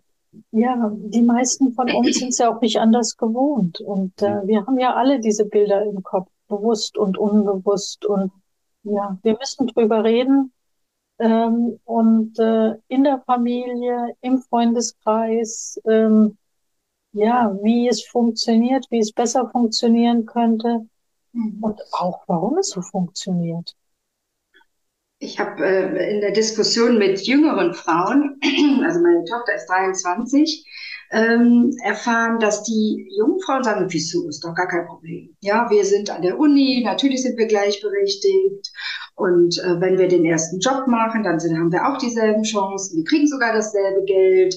ja, 0.51 0.91
die 0.95 1.21
meisten 1.21 1.73
von 1.73 1.91
uns 1.91 2.17
sind 2.17 2.29
es 2.29 2.39
ja 2.39 2.55
auch 2.55 2.61
nicht 2.61 2.79
anders 2.79 3.17
gewohnt. 3.17 3.81
Und 3.81 4.21
äh, 4.21 4.47
wir 4.47 4.65
haben 4.65 4.79
ja 4.79 4.95
alle 4.95 5.19
diese 5.19 5.45
Bilder 5.45 5.83
im 5.83 6.01
Kopf, 6.01 6.29
bewusst 6.47 6.97
und 6.97 7.17
unbewusst. 7.17 8.05
Und 8.05 8.31
ja, 8.83 9.17
wir 9.21 9.37
müssen 9.37 9.67
drüber 9.67 10.03
reden 10.03 10.51
ähm, 11.21 11.79
und 11.85 12.37
äh, 12.39 12.73
in 12.87 13.03
der 13.03 13.21
Familie, 13.25 14.15
im 14.21 14.39
Freundeskreis, 14.39 15.79
ähm, 15.87 16.37
ja, 17.13 17.55
wie 17.61 17.87
es 17.87 18.03
funktioniert, 18.05 18.87
wie 18.89 18.99
es 18.99 19.11
besser 19.11 19.49
funktionieren 19.51 20.25
könnte 20.25 20.87
mhm. 21.33 21.63
und 21.63 21.79
auch 21.91 22.23
warum 22.27 22.57
es 22.57 22.69
so 22.69 22.81
funktioniert. 22.81 23.75
Ich 25.19 25.39
habe 25.39 25.63
äh, 25.63 26.15
in 26.15 26.21
der 26.21 26.31
Diskussion 26.31 26.97
mit 26.97 27.21
jüngeren 27.21 27.75
Frauen, 27.75 28.39
also 28.83 28.99
meine 29.01 29.23
Tochter 29.25 29.53
ist 29.53 29.67
23, 29.67 30.65
ähm, 31.11 31.75
erfahren, 31.83 32.39
dass 32.39 32.63
die 32.63 33.07
jungen 33.15 33.39
Frauen 33.41 33.63
sagen, 33.63 33.85
wieso 33.89 34.27
ist 34.27 34.43
doch 34.43 34.55
gar 34.55 34.67
kein 34.67 34.87
Problem. 34.87 35.35
Ja, 35.41 35.69
wir 35.69 35.85
sind 35.85 36.09
an 36.09 36.23
der 36.23 36.39
Uni, 36.39 36.81
natürlich 36.83 37.21
sind 37.21 37.37
wir 37.37 37.45
gleichberechtigt 37.45 38.71
und 39.21 39.59
äh, 39.59 39.79
wenn 39.79 39.99
wir 39.99 40.07
den 40.07 40.25
ersten 40.25 40.59
Job 40.59 40.87
machen, 40.87 41.21
dann 41.21 41.39
sind, 41.39 41.55
haben 41.55 41.71
wir 41.71 41.87
auch 41.87 41.99
dieselben 41.99 42.41
Chancen. 42.41 42.97
Wir 42.97 43.03
kriegen 43.03 43.27
sogar 43.27 43.53
dasselbe 43.53 44.03
Geld. 44.05 44.55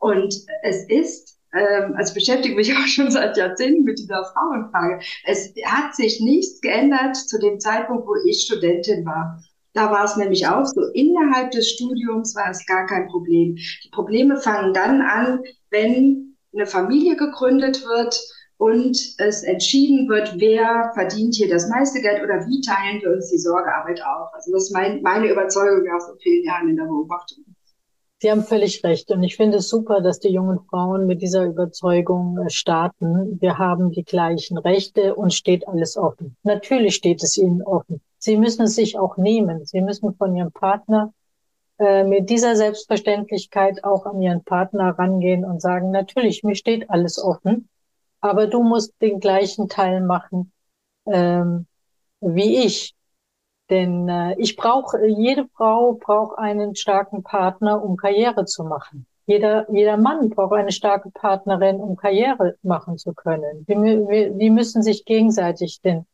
Und 0.00 0.34
es 0.62 0.86
ist, 0.90 1.38
ähm, 1.54 1.94
also 1.96 2.12
beschäftige 2.12 2.54
mich 2.54 2.70
auch 2.76 2.86
schon 2.86 3.10
seit 3.10 3.38
Jahrzehnten 3.38 3.84
mit 3.84 3.98
dieser 3.98 4.22
Frauenfrage. 4.34 5.00
Es 5.24 5.54
hat 5.64 5.94
sich 5.94 6.20
nichts 6.20 6.60
geändert 6.60 7.16
zu 7.16 7.38
dem 7.38 7.58
Zeitpunkt, 7.58 8.06
wo 8.06 8.14
ich 8.26 8.42
Studentin 8.42 9.06
war. 9.06 9.42
Da 9.72 9.90
war 9.90 10.04
es 10.04 10.16
nämlich 10.16 10.46
auch 10.46 10.66
so, 10.66 10.82
innerhalb 10.92 11.50
des 11.52 11.70
Studiums 11.70 12.36
war 12.36 12.50
es 12.50 12.66
gar 12.66 12.84
kein 12.84 13.08
Problem. 13.08 13.54
Die 13.54 13.90
Probleme 13.92 14.36
fangen 14.36 14.74
dann 14.74 15.00
an, 15.00 15.40
wenn 15.70 16.36
eine 16.52 16.66
Familie 16.66 17.16
gegründet 17.16 17.82
wird 17.86 18.20
und 18.62 18.96
es 19.18 19.42
entschieden 19.42 20.08
wird, 20.08 20.34
wer 20.38 20.92
verdient 20.94 21.34
hier 21.34 21.48
das 21.48 21.68
meiste 21.68 22.00
Geld 22.00 22.22
oder 22.22 22.46
wie 22.46 22.60
teilen 22.60 23.02
wir 23.02 23.10
uns 23.10 23.28
die 23.28 23.38
Sorgearbeit 23.38 24.00
auf. 24.00 24.32
Also 24.32 24.52
das 24.52 24.64
ist 24.64 24.72
mein, 24.72 25.02
meine 25.02 25.32
Überzeugung 25.32 25.82
nach 25.82 26.00
so 26.00 26.14
vielen 26.22 26.44
Jahren 26.44 26.68
in 26.68 26.76
der 26.76 26.84
Beobachtung. 26.84 27.44
Sie 28.20 28.30
haben 28.30 28.44
völlig 28.44 28.84
recht. 28.84 29.10
Und 29.10 29.24
ich 29.24 29.34
finde 29.34 29.56
es 29.56 29.68
super, 29.68 30.00
dass 30.00 30.20
die 30.20 30.28
jungen 30.28 30.60
Frauen 30.70 31.08
mit 31.08 31.22
dieser 31.22 31.44
Überzeugung 31.44 32.38
äh, 32.38 32.50
starten. 32.50 33.36
Wir 33.40 33.58
haben 33.58 33.90
die 33.90 34.04
gleichen 34.04 34.56
Rechte 34.58 35.16
und 35.16 35.34
steht 35.34 35.66
alles 35.66 35.96
offen. 35.96 36.36
Natürlich 36.44 36.94
steht 36.94 37.20
es 37.24 37.36
ihnen 37.36 37.62
offen. 37.64 38.00
Sie 38.18 38.36
müssen 38.36 38.62
es 38.62 38.76
sich 38.76 38.96
auch 38.96 39.16
nehmen. 39.16 39.64
Sie 39.64 39.80
müssen 39.80 40.14
von 40.14 40.36
ihrem 40.36 40.52
Partner 40.52 41.12
äh, 41.80 42.04
mit 42.04 42.30
dieser 42.30 42.54
Selbstverständlichkeit 42.54 43.82
auch 43.82 44.06
an 44.06 44.22
ihren 44.22 44.44
Partner 44.44 44.96
rangehen 44.96 45.44
und 45.44 45.60
sagen, 45.60 45.90
natürlich, 45.90 46.44
mir 46.44 46.54
steht 46.54 46.90
alles 46.90 47.20
offen, 47.20 47.68
aber 48.22 48.46
du 48.46 48.62
musst 48.62 48.94
den 49.02 49.20
gleichen 49.20 49.68
Teil 49.68 50.00
machen 50.00 50.52
ähm, 51.06 51.66
wie 52.20 52.64
ich. 52.64 52.94
Denn 53.70 54.08
äh, 54.08 54.34
ich 54.38 54.56
brauche, 54.56 55.06
jede 55.06 55.46
Frau 55.56 55.94
braucht 55.94 56.38
einen 56.38 56.74
starken 56.74 57.22
Partner, 57.22 57.82
um 57.82 57.96
Karriere 57.96 58.44
zu 58.44 58.64
machen. 58.64 59.06
Jeder, 59.26 59.70
jeder 59.72 59.96
Mann 59.96 60.30
braucht 60.30 60.54
eine 60.54 60.72
starke 60.72 61.10
Partnerin, 61.10 61.76
um 61.76 61.96
Karriere 61.96 62.56
machen 62.62 62.98
zu 62.98 63.14
können. 63.14 63.64
Die, 63.66 64.32
die 64.36 64.50
müssen 64.50 64.82
sich 64.82 65.04
gegenseitig 65.04 65.80
den, 65.80 66.06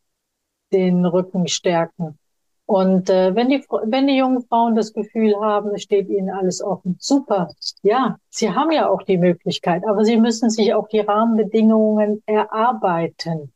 den 0.71 1.05
Rücken 1.05 1.47
stärken. 1.47 2.19
Und 2.69 3.09
äh, 3.09 3.33
wenn, 3.33 3.49
die, 3.49 3.65
wenn 3.85 4.05
die 4.05 4.17
jungen 4.17 4.43
Frauen 4.43 4.75
das 4.75 4.93
Gefühl 4.93 5.35
haben, 5.41 5.73
es 5.73 5.81
steht 5.81 6.07
ihnen 6.07 6.29
alles 6.29 6.61
offen, 6.61 6.97
super. 6.99 7.49
Ja, 7.81 8.17
sie 8.29 8.51
haben 8.51 8.71
ja 8.71 8.87
auch 8.89 9.01
die 9.01 9.17
Möglichkeit, 9.17 9.81
aber 9.87 10.05
sie 10.05 10.17
müssen 10.17 10.51
sich 10.51 10.75
auch 10.75 10.87
die 10.87 10.99
Rahmenbedingungen 10.99 12.21
erarbeiten. 12.27 13.51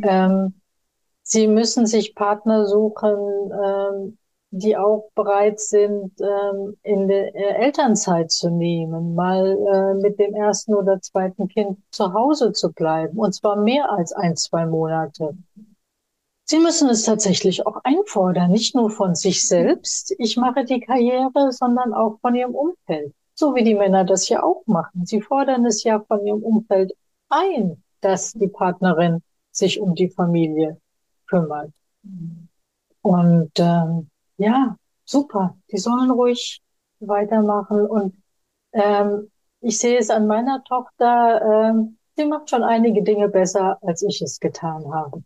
Ähm, 0.00 0.54
sie 1.24 1.48
müssen 1.48 1.86
sich 1.86 2.14
Partner 2.14 2.66
suchen, 2.66 3.16
ähm, 3.60 4.18
die 4.52 4.76
auch 4.76 5.10
bereit 5.16 5.58
sind, 5.58 6.12
ähm, 6.20 6.76
in 6.84 7.08
der 7.08 7.34
äh, 7.34 7.64
Elternzeit 7.64 8.30
zu 8.30 8.50
nehmen, 8.50 9.16
mal 9.16 9.58
äh, 9.58 9.94
mit 10.00 10.20
dem 10.20 10.32
ersten 10.32 10.74
oder 10.74 11.00
zweiten 11.00 11.48
Kind 11.48 11.78
zu 11.90 12.14
Hause 12.14 12.52
zu 12.52 12.72
bleiben, 12.72 13.18
und 13.18 13.34
zwar 13.34 13.56
mehr 13.56 13.90
als 13.90 14.12
ein, 14.12 14.36
zwei 14.36 14.64
Monate. 14.64 15.36
Sie 16.46 16.58
müssen 16.58 16.90
es 16.90 17.04
tatsächlich 17.04 17.66
auch 17.66 17.78
einfordern, 17.84 18.50
nicht 18.50 18.74
nur 18.74 18.90
von 18.90 19.14
sich 19.14 19.46
selbst, 19.48 20.14
ich 20.18 20.36
mache 20.36 20.64
die 20.64 20.80
Karriere, 20.80 21.50
sondern 21.52 21.94
auch 21.94 22.18
von 22.20 22.34
ihrem 22.34 22.54
Umfeld. 22.54 23.14
So 23.34 23.54
wie 23.54 23.64
die 23.64 23.74
Männer 23.74 24.04
das 24.04 24.28
ja 24.28 24.42
auch 24.42 24.62
machen. 24.66 25.06
Sie 25.06 25.20
fordern 25.20 25.64
es 25.64 25.82
ja 25.84 26.00
von 26.00 26.24
ihrem 26.26 26.42
Umfeld 26.42 26.92
ein, 27.30 27.82
dass 28.00 28.32
die 28.32 28.48
Partnerin 28.48 29.22
sich 29.50 29.80
um 29.80 29.94
die 29.94 30.10
Familie 30.10 30.78
kümmert. 31.26 31.72
Und 33.00 33.52
ähm, 33.58 34.10
ja, 34.36 34.76
super. 35.04 35.56
Die 35.72 35.78
sollen 35.78 36.10
ruhig 36.10 36.62
weitermachen. 37.00 37.86
Und 37.86 38.22
ähm, 38.72 39.30
ich 39.60 39.78
sehe 39.78 39.98
es 39.98 40.10
an 40.10 40.26
meiner 40.26 40.62
Tochter, 40.64 41.70
ähm, 41.70 41.96
sie 42.16 42.26
macht 42.26 42.50
schon 42.50 42.62
einige 42.62 43.02
Dinge 43.02 43.28
besser, 43.28 43.78
als 43.82 44.02
ich 44.02 44.20
es 44.22 44.38
getan 44.38 44.92
habe. 44.92 45.22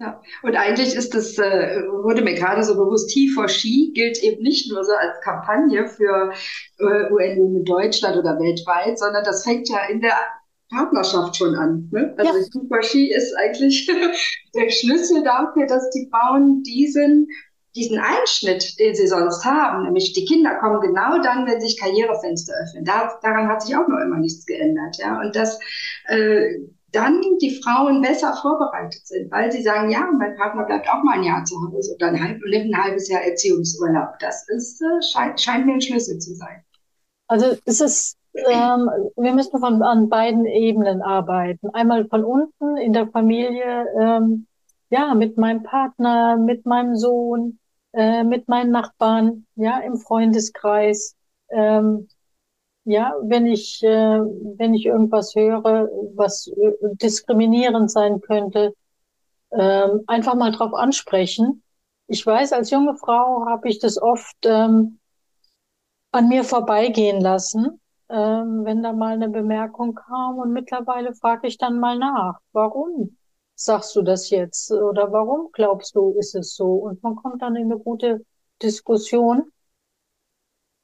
Ja, 0.00 0.22
und 0.42 0.54
eigentlich 0.54 0.94
ist 0.94 1.12
das, 1.12 1.36
äh, 1.38 1.82
wurde 1.90 2.22
mir 2.22 2.34
gerade 2.34 2.62
so 2.62 2.76
bewusst, 2.76 3.10
He 3.10 3.28
for 3.30 3.48
She 3.48 3.90
gilt 3.94 4.22
eben 4.22 4.42
nicht 4.42 4.70
nur 4.70 4.84
so 4.84 4.92
als 4.92 5.20
Kampagne 5.22 5.88
für 5.88 6.32
äh, 6.78 7.12
UN 7.12 7.56
in 7.56 7.64
Deutschland 7.64 8.16
oder 8.16 8.38
weltweit, 8.38 8.96
sondern 8.96 9.24
das 9.24 9.42
fängt 9.42 9.68
ja 9.68 9.86
in 9.90 10.00
der 10.00 10.14
Partnerschaft 10.70 11.36
schon 11.36 11.56
an. 11.56 11.88
Ne? 11.90 12.14
Also 12.16 12.38
ja. 12.38 12.44
He 12.44 12.68
for 12.68 12.82
She 12.82 13.10
ist 13.10 13.34
eigentlich 13.38 13.90
der 14.54 14.70
Schlüssel 14.70 15.24
dafür, 15.24 15.66
dass 15.66 15.90
die 15.90 16.08
Frauen 16.10 16.62
diesen 16.62 17.26
diesen 17.74 17.98
Einschnitt, 17.98 18.78
den 18.80 18.94
sie 18.94 19.06
sonst 19.06 19.44
haben, 19.44 19.84
nämlich 19.84 20.12
die 20.12 20.24
Kinder 20.24 20.56
kommen 20.56 20.80
genau 20.80 21.20
dann, 21.22 21.46
wenn 21.46 21.60
sich 21.60 21.78
Karrierefenster 21.78 22.52
öffnen. 22.64 22.84
Da, 22.84 23.18
daran 23.22 23.46
hat 23.46 23.62
sich 23.62 23.76
auch 23.76 23.86
noch 23.86 23.98
immer 23.98 24.18
nichts 24.18 24.46
geändert. 24.46 24.96
Ja? 24.98 25.20
Und 25.20 25.36
das 25.36 25.60
äh, 26.06 26.56
dann 26.92 27.20
die 27.40 27.60
Frauen 27.62 28.00
besser 28.00 28.34
vorbereitet 28.40 29.06
sind, 29.06 29.30
weil 29.30 29.52
sie 29.52 29.62
sagen, 29.62 29.90
ja, 29.90 30.08
mein 30.18 30.36
Partner 30.36 30.64
bleibt 30.64 30.88
auch 30.88 31.02
mal 31.02 31.18
ein 31.18 31.24
Jahr 31.24 31.44
zu 31.44 31.56
Hause 31.60 31.94
oder 31.94 32.08
ein, 32.08 32.22
halb, 32.22 32.40
ein 32.42 32.82
halbes 32.82 33.08
Jahr 33.08 33.22
Erziehungsurlaub. 33.22 34.18
Das 34.20 34.48
ist, 34.48 34.80
äh, 34.80 35.02
scheint, 35.02 35.40
scheint 35.40 35.66
mir 35.66 35.74
ein 35.74 35.80
Schlüssel 35.80 36.18
zu 36.18 36.34
sein. 36.34 36.64
Also 37.26 37.56
es 37.66 37.80
ist, 37.80 38.16
ähm, 38.34 38.88
wir 39.16 39.34
müssen 39.34 39.60
von, 39.60 39.82
an 39.82 40.08
beiden 40.08 40.46
Ebenen 40.46 41.02
arbeiten. 41.02 41.68
Einmal 41.74 42.06
von 42.08 42.24
unten 42.24 42.76
in 42.78 42.94
der 42.94 43.08
Familie, 43.08 43.86
ähm, 44.00 44.46
ja, 44.90 45.14
mit 45.14 45.36
meinem 45.36 45.62
Partner, 45.62 46.38
mit 46.38 46.64
meinem 46.64 46.96
Sohn, 46.96 47.58
äh, 47.92 48.24
mit 48.24 48.48
meinen 48.48 48.70
Nachbarn, 48.70 49.46
ja, 49.56 49.78
im 49.80 49.96
Freundeskreis. 49.96 51.16
Ähm, 51.50 52.08
ja, 52.88 53.14
wenn 53.22 53.46
ich, 53.46 53.82
äh, 53.82 53.88
wenn 53.88 54.72
ich 54.72 54.86
irgendwas 54.86 55.34
höre, 55.34 55.88
was 56.14 56.48
äh, 56.48 56.72
diskriminierend 56.96 57.90
sein 57.90 58.22
könnte, 58.22 58.72
ähm, 59.52 60.04
einfach 60.06 60.34
mal 60.34 60.52
drauf 60.52 60.72
ansprechen. 60.72 61.62
Ich 62.06 62.24
weiß, 62.24 62.54
als 62.54 62.70
junge 62.70 62.96
Frau 62.96 63.44
habe 63.46 63.68
ich 63.68 63.78
das 63.78 64.00
oft 64.00 64.36
ähm, 64.44 64.98
an 66.12 66.28
mir 66.28 66.44
vorbeigehen 66.44 67.20
lassen, 67.20 67.78
ähm, 68.08 68.64
wenn 68.64 68.82
da 68.82 68.94
mal 68.94 69.12
eine 69.12 69.28
Bemerkung 69.28 69.94
kam. 69.94 70.38
Und 70.38 70.54
mittlerweile 70.54 71.14
frage 71.14 71.46
ich 71.46 71.58
dann 71.58 71.78
mal 71.80 71.98
nach, 71.98 72.38
warum 72.52 73.18
sagst 73.54 73.94
du 73.96 74.02
das 74.02 74.30
jetzt? 74.30 74.72
Oder 74.72 75.12
warum 75.12 75.50
glaubst 75.52 75.94
du, 75.94 76.14
ist 76.18 76.34
es 76.34 76.54
so? 76.54 76.72
Und 76.72 77.02
man 77.02 77.16
kommt 77.16 77.42
dann 77.42 77.54
in 77.54 77.70
eine 77.70 77.78
gute 77.78 78.24
Diskussion. 78.62 79.52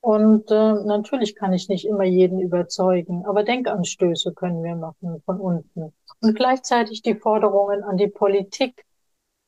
Und 0.04 0.50
äh, 0.50 0.74
natürlich 0.84 1.34
kann 1.34 1.54
ich 1.54 1.70
nicht 1.70 1.86
immer 1.86 2.04
jeden 2.04 2.38
überzeugen, 2.38 3.24
aber 3.24 3.42
Denkanstöße 3.42 4.34
können 4.34 4.62
wir 4.62 4.76
machen 4.76 5.22
von 5.24 5.40
unten. 5.40 5.94
Und 6.20 6.34
gleichzeitig 6.36 7.00
die 7.00 7.14
Forderungen 7.14 7.82
an 7.82 7.96
die 7.96 8.08
Politik, 8.08 8.84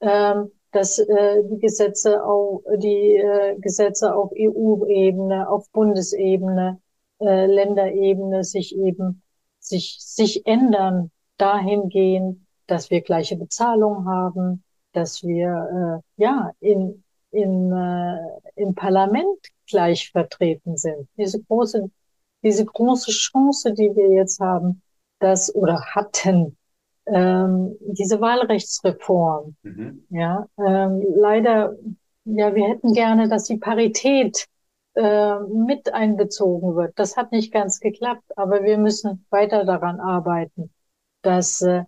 ähm, 0.01 0.51
dass 0.73 0.99
äh, 0.99 1.42
die 1.51 1.59
Gesetze 1.59 2.25
auf 2.25 2.62
die 2.79 3.16
äh, 3.19 3.57
Gesetze 3.59 4.14
auf 4.14 4.33
EU-Ebene, 4.35 5.47
auf 5.47 5.71
Bundesebene, 5.73 6.81
äh, 7.21 7.45
Länderebene 7.45 8.42
sich 8.42 8.75
eben 8.79 9.21
sich 9.59 9.99
sich 10.01 10.47
ändern 10.47 11.11
dahingehend, 11.37 12.47
dass 12.66 12.88
wir 12.88 13.03
gleiche 13.03 13.37
Bezahlung 13.37 14.07
haben, 14.07 14.64
dass 14.92 15.23
wir 15.23 16.03
äh, 16.19 16.23
ja 16.23 16.53
in 16.61 17.05
in, 17.37 17.72
äh, 17.72 18.61
im 18.61 18.75
Parlament 18.75 19.38
gleich 19.66 20.11
vertreten 20.11 20.77
sind. 20.77 21.09
Diese 21.16 21.42
große, 21.42 21.90
diese 22.42 22.64
große 22.64 23.11
Chance, 23.11 23.72
die 23.75 23.94
wir 23.94 24.11
jetzt 24.11 24.40
haben, 24.40 24.83
dass 25.18 25.55
oder 25.55 25.81
hatten, 25.94 26.57
ähm, 27.07 27.77
diese 27.81 28.20
Wahlrechtsreform. 28.20 29.57
Mhm. 29.62 30.07
Ja, 30.11 30.46
ähm, 30.59 31.05
leider, 31.16 31.75
ja, 32.25 32.55
wir 32.55 32.68
hätten 32.68 32.92
gerne, 32.92 33.29
dass 33.29 33.44
die 33.44 33.59
Parität 33.59 34.46
äh, 34.94 35.38
mit 35.40 35.92
einbezogen 35.92 36.75
wird. 36.75 36.99
Das 36.99 37.16
hat 37.16 37.33
nicht 37.33 37.53
ganz 37.53 37.81
geklappt, 37.81 38.25
aber 38.37 38.64
wir 38.64 38.79
müssen 38.79 39.27
weiter 39.31 39.64
daran 39.64 40.01
arbeiten, 40.01 40.72
dass, 41.22 41.62
äh, 41.62 41.85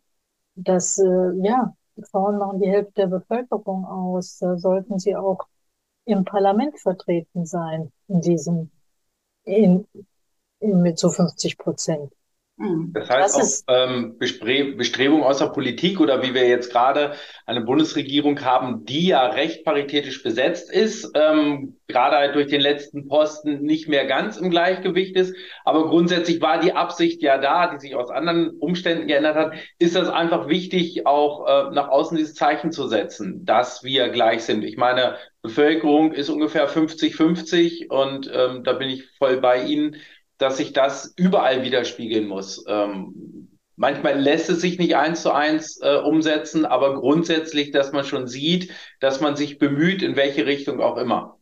dass 0.54 0.98
äh, 0.98 1.32
ja, 1.42 1.74
Frauen 2.02 2.38
machen 2.38 2.60
die 2.60 2.68
Hälfte 2.68 2.92
der 2.96 3.06
Bevölkerung 3.06 3.84
aus. 3.84 4.38
Da 4.38 4.56
sollten 4.56 4.98
sie 4.98 5.16
auch 5.16 5.46
im 6.04 6.24
Parlament 6.24 6.78
vertreten 6.80 7.44
sein, 7.44 7.92
in 8.08 8.20
diesem, 8.20 8.70
in, 9.44 9.86
in 10.60 10.82
mit 10.82 10.98
so 10.98 11.10
50 11.10 11.58
Prozent. 11.58 12.12
Mhm. 12.58 12.92
Das 12.92 13.08
heißt 13.08 13.38
das 13.38 13.64
auch 13.68 13.88
ähm, 13.88 14.18
Bestrebungen 14.18 15.22
aus 15.22 15.38
der 15.38 15.46
Politik 15.46 16.00
oder 16.00 16.22
wie 16.22 16.34
wir 16.34 16.48
jetzt 16.48 16.72
gerade 16.72 17.12
eine 17.46 17.60
Bundesregierung 17.60 18.44
haben, 18.44 18.84
die 18.84 19.08
ja 19.08 19.26
recht 19.26 19.64
paritätisch 19.64 20.24
besetzt 20.24 20.70
ist, 20.70 21.08
ähm, 21.14 21.76
gerade 21.86 22.16
halt 22.16 22.34
durch 22.34 22.48
den 22.48 22.60
letzten 22.60 23.06
Posten 23.06 23.62
nicht 23.62 23.88
mehr 23.88 24.06
ganz 24.06 24.38
im 24.38 24.50
Gleichgewicht 24.50 25.14
ist. 25.14 25.36
Aber 25.64 25.88
grundsätzlich 25.88 26.40
war 26.40 26.58
die 26.58 26.72
Absicht 26.72 27.22
ja 27.22 27.38
da, 27.38 27.72
die 27.72 27.78
sich 27.78 27.94
aus 27.94 28.10
anderen 28.10 28.50
Umständen 28.58 29.06
geändert 29.06 29.36
hat. 29.36 29.52
Ist 29.78 29.94
das 29.94 30.08
einfach 30.08 30.48
wichtig, 30.48 31.06
auch 31.06 31.46
äh, 31.46 31.74
nach 31.74 31.88
außen 31.88 32.16
dieses 32.16 32.34
Zeichen 32.34 32.72
zu 32.72 32.88
setzen, 32.88 33.44
dass 33.44 33.84
wir 33.84 34.08
gleich 34.08 34.42
sind? 34.42 34.64
Ich 34.64 34.76
meine, 34.76 35.14
Bevölkerung 35.42 36.12
ist 36.12 36.28
ungefähr 36.28 36.68
50-50 36.68 37.88
und 37.88 38.28
ähm, 38.34 38.64
da 38.64 38.72
bin 38.72 38.90
ich 38.90 39.04
voll 39.16 39.40
bei 39.40 39.62
Ihnen 39.62 39.96
dass 40.38 40.56
sich 40.56 40.72
das 40.72 41.12
überall 41.16 41.62
widerspiegeln 41.62 42.26
muss. 42.26 42.64
Ähm, 42.68 43.48
manchmal 43.76 44.18
lässt 44.18 44.48
es 44.48 44.60
sich 44.60 44.78
nicht 44.78 44.96
eins 44.96 45.22
zu 45.22 45.32
eins 45.32 45.80
äh, 45.82 45.96
umsetzen, 45.96 46.64
aber 46.64 46.94
grundsätzlich, 46.94 47.72
dass 47.72 47.92
man 47.92 48.04
schon 48.04 48.26
sieht, 48.26 48.70
dass 49.00 49.20
man 49.20 49.36
sich 49.36 49.58
bemüht, 49.58 50.02
in 50.02 50.16
welche 50.16 50.46
Richtung 50.46 50.80
auch 50.80 50.96
immer. 50.96 51.36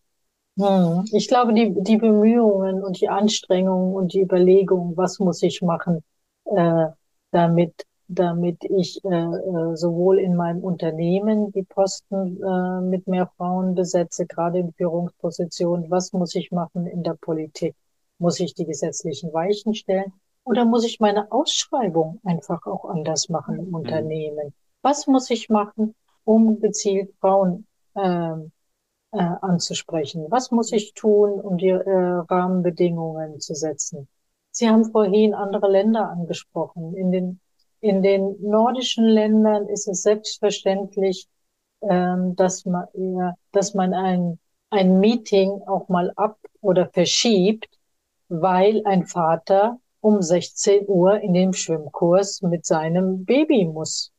Hm. 0.59 1.05
Ich 1.13 1.29
glaube, 1.29 1.53
die, 1.53 1.75
die 1.77 1.99
Bemühungen 1.99 2.83
und 2.83 3.01
die 3.01 3.09
Anstrengungen 3.09 3.95
und 3.95 4.15
die 4.15 4.23
Überlegungen, 4.23 4.97
was 4.97 5.19
muss 5.19 5.43
ich 5.43 5.61
machen, 5.61 6.03
äh, 6.47 6.87
damit, 7.31 7.85
damit 8.09 8.65
ich 8.65 9.05
äh, 9.05 9.09
äh, 9.09 9.77
sowohl 9.77 10.19
in 10.19 10.35
meinem 10.35 10.65
Unternehmen 10.65 11.53
die 11.53 11.65
Posten 11.65 12.43
äh, 12.43 12.81
mit 12.81 13.07
mehr 13.07 13.31
Frauen 13.37 13.75
besetze, 13.75 14.25
gerade 14.25 14.59
in 14.61 14.73
Führungspositionen, 14.73 15.91
was 15.91 16.15
muss 16.15 16.35
ich 16.35 16.51
machen 16.51 16.87
in 16.87 17.03
der 17.03 17.15
Politik 17.21 17.75
muss 18.19 18.41
ich 18.41 18.55
die 18.55 18.67
gesetzlichen 18.67 19.33
Weichen 19.33 19.75
stellen? 19.75 20.13
Oder 20.45 20.65
muss 20.65 20.85
ich 20.85 21.01
meine 21.01 21.31
Ausschreibung 21.33 22.21
einfach 22.25 22.67
auch 22.67 22.85
anders 22.85 23.29
machen 23.29 23.59
im 23.59 23.69
mhm. 23.69 23.75
Unternehmen? 23.75 24.55
Was 24.83 25.07
muss 25.07 25.31
ich 25.31 25.49
machen, 25.49 25.95
um 26.25 26.61
gezielt 26.61 27.13
Frauen 27.21 27.67
ähm, 27.97 28.53
äh, 29.13 29.35
anzusprechen. 29.41 30.27
Was 30.31 30.51
muss 30.51 30.73
ich 30.73 30.95
tun, 30.95 31.41
um 31.41 31.59
die 31.59 31.69
äh, 31.69 31.81
Rahmenbedingungen 32.29 33.41
zu 33.41 33.55
setzen? 33.55 34.09
Sie 34.51 34.69
haben 34.69 34.91
vorhin 34.91 35.35
andere 35.35 35.71
Länder 35.71 36.09
angesprochen. 36.09 36.95
In 36.95 37.13
den, 37.13 37.41
in 37.81 38.03
den 38.03 38.37
nordischen 38.41 39.05
Ländern 39.05 39.69
ist 39.69 39.89
es 39.89 40.03
selbstverständlich, 40.03 41.29
ähm, 41.83 42.37
dass 42.37 42.65
man, 42.65 42.87
ja, 42.95 43.35
dass 43.53 43.75
man 43.75 43.95
ein, 43.95 44.39
ein 44.71 44.99
Meeting 44.99 45.63
auch 45.67 45.89
mal 45.89 46.13
ab 46.17 46.39
oder 46.61 46.89
verschiebt, 46.89 47.69
weil 48.29 48.83
ein 48.85 49.07
Vater 49.07 49.79
um 50.01 50.23
16 50.23 50.87
Uhr 50.89 51.21
in 51.21 51.33
den 51.33 51.53
Schwimmkurs 51.53 52.43
mit 52.43 52.65
seinem 52.65 53.25
Baby 53.25 53.65
muss. 53.65 54.13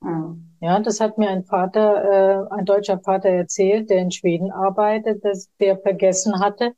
Mhm. 0.00 0.56
Ja, 0.60 0.78
das 0.80 1.00
hat 1.00 1.18
mir 1.18 1.28
ein 1.30 1.44
Vater, 1.44 2.04
äh, 2.50 2.54
ein 2.54 2.64
deutscher 2.64 2.98
Vater 3.00 3.28
erzählt, 3.30 3.90
der 3.90 3.98
in 3.98 4.10
Schweden 4.10 4.50
arbeitet, 4.52 5.24
dass 5.24 5.48
der 5.58 5.78
vergessen 5.78 6.40
hatte, 6.40 6.74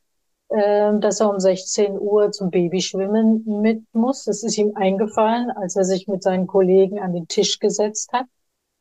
äh, 0.48 0.98
dass 1.00 1.20
er 1.20 1.30
um 1.30 1.40
16 1.40 1.98
Uhr 1.98 2.30
zum 2.32 2.50
Babyschwimmen 2.50 3.44
mit 3.60 3.82
muss. 3.92 4.24
Das 4.24 4.42
ist 4.42 4.56
ihm 4.56 4.72
eingefallen, 4.74 5.50
als 5.50 5.76
er 5.76 5.84
sich 5.84 6.06
mit 6.06 6.22
seinen 6.22 6.46
Kollegen 6.46 6.98
an 6.98 7.12
den 7.12 7.28
Tisch 7.28 7.58
gesetzt 7.58 8.12
hat 8.12 8.26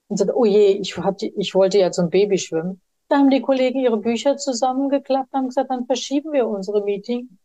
und 0.08 0.18
sagt, 0.18 0.32
oh 0.34 0.46
je, 0.46 0.68
ich, 0.68 0.98
hatte, 0.98 1.26
ich 1.26 1.56
wollte 1.56 1.80
ja 1.80 1.92
zum 1.92 2.10
Babyschwimmen. 2.10 2.82
Da 3.10 3.18
haben 3.18 3.30
die 3.30 3.42
Kollegen 3.42 3.80
ihre 3.80 3.98
Bücher 3.98 4.38
zusammengeklappt 4.38 5.34
und 5.34 5.40
haben 5.40 5.48
gesagt, 5.48 5.70
dann 5.70 5.86
verschieben 5.86 6.32
wir 6.32 6.48
unsere 6.48 6.84
Meeting. 6.84 7.38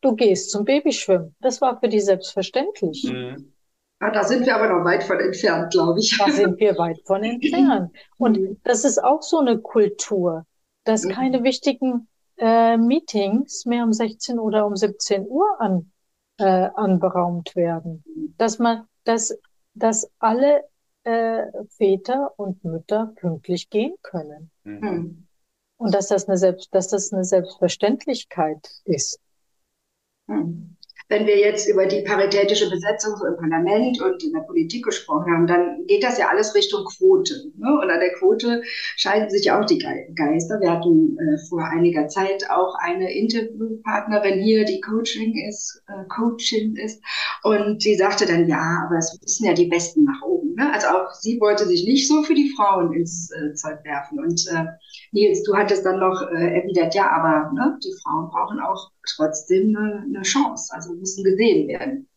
Du 0.00 0.14
gehst 0.14 0.50
zum 0.50 0.64
Babyschwimmen. 0.64 1.34
Das 1.40 1.60
war 1.60 1.78
für 1.80 1.88
die 1.88 2.00
selbstverständlich. 2.00 3.04
Mhm. 3.04 3.52
Ja, 4.00 4.10
da 4.10 4.24
sind 4.24 4.44
wir 4.44 4.54
aber 4.54 4.68
noch 4.68 4.84
weit 4.84 5.02
von 5.04 5.18
entfernt, 5.18 5.72
glaube 5.72 6.00
ich. 6.00 6.16
Da 6.18 6.30
sind 6.30 6.58
wir 6.58 6.76
weit 6.78 7.00
von 7.06 7.24
entfernt. 7.24 7.92
Und 8.18 8.38
mhm. 8.38 8.60
das 8.62 8.84
ist 8.84 9.02
auch 9.02 9.22
so 9.22 9.38
eine 9.38 9.58
Kultur, 9.58 10.44
dass 10.84 11.04
mhm. 11.04 11.10
keine 11.10 11.44
wichtigen 11.44 12.08
äh, 12.36 12.76
Meetings 12.76 13.64
mehr 13.64 13.84
um 13.84 13.92
16 13.92 14.38
oder 14.38 14.66
um 14.66 14.76
17 14.76 15.26
Uhr 15.26 15.46
an, 15.58 15.90
äh, 16.38 16.68
anberaumt 16.74 17.56
werden. 17.56 18.04
Dass 18.36 18.58
man, 18.58 18.86
dass, 19.04 19.34
dass 19.74 20.10
alle 20.18 20.64
äh, 21.04 21.46
Väter 21.70 22.32
und 22.36 22.64
Mütter 22.64 23.12
pünktlich 23.16 23.70
gehen 23.70 23.94
können. 24.02 24.50
Mhm. 24.64 25.26
Und 25.78 25.94
dass 25.94 26.08
das 26.08 26.28
eine 26.28 26.36
Selbst, 26.36 26.74
dass 26.74 26.88
das 26.88 27.12
eine 27.12 27.24
Selbstverständlichkeit 27.24 28.68
ist. 28.84 29.20
Mhm 30.26 30.76
wenn 31.08 31.26
wir 31.26 31.38
jetzt 31.38 31.68
über 31.68 31.86
die 31.86 32.02
paritätische 32.02 32.68
Besetzung 32.68 33.14
im 33.26 33.36
Parlament 33.36 34.00
und 34.00 34.22
in 34.24 34.32
der 34.32 34.40
Politik 34.40 34.84
gesprochen 34.84 35.32
haben, 35.32 35.46
dann 35.46 35.86
geht 35.86 36.02
das 36.02 36.18
ja 36.18 36.28
alles 36.28 36.54
Richtung 36.54 36.84
Quote. 36.84 37.34
Ne? 37.56 37.78
Und 37.80 37.90
an 37.90 38.00
der 38.00 38.12
Quote 38.14 38.62
scheiden 38.96 39.30
sich 39.30 39.50
auch 39.52 39.64
die 39.64 39.78
Geister. 39.78 40.60
Wir 40.60 40.72
hatten 40.72 41.16
äh, 41.18 41.38
vor 41.48 41.64
einiger 41.64 42.08
Zeit 42.08 42.50
auch 42.50 42.74
eine 42.80 43.12
Interviewpartnerin 43.12 44.40
hier, 44.40 44.64
die 44.64 44.80
Coaching 44.80 45.34
ist, 45.48 45.82
äh, 45.86 46.04
Coaching 46.08 46.74
ist. 46.76 47.00
Und 47.44 47.84
die 47.84 47.94
sagte 47.94 48.26
dann, 48.26 48.48
ja, 48.48 48.84
aber 48.86 48.98
es 48.98 49.16
müssen 49.20 49.46
ja 49.46 49.52
die 49.52 49.66
Besten 49.66 50.04
nach 50.04 50.22
oben. 50.22 50.35
Ne? 50.56 50.72
Also 50.72 50.88
auch 50.88 51.12
sie 51.12 51.38
wollte 51.38 51.66
sich 51.66 51.84
nicht 51.84 52.08
so 52.08 52.22
für 52.22 52.34
die 52.34 52.48
Frauen 52.56 52.92
ins 52.94 53.30
äh, 53.30 53.52
Zeug 53.52 53.84
werfen. 53.84 54.18
Und 54.18 54.46
äh, 54.48 54.64
Nils, 55.12 55.42
du 55.42 55.54
hattest 55.54 55.84
dann 55.84 56.00
noch 56.00 56.22
äh, 56.22 56.60
erwidert, 56.60 56.94
ja, 56.94 57.10
aber 57.10 57.52
ne, 57.52 57.78
die 57.84 57.92
Frauen 58.02 58.30
brauchen 58.30 58.58
auch 58.60 58.90
trotzdem 59.14 59.76
eine, 59.76 60.04
eine 60.06 60.22
Chance, 60.22 60.72
also 60.74 60.94
müssen 60.94 61.24
gesehen 61.24 61.68
werden. 61.68 62.08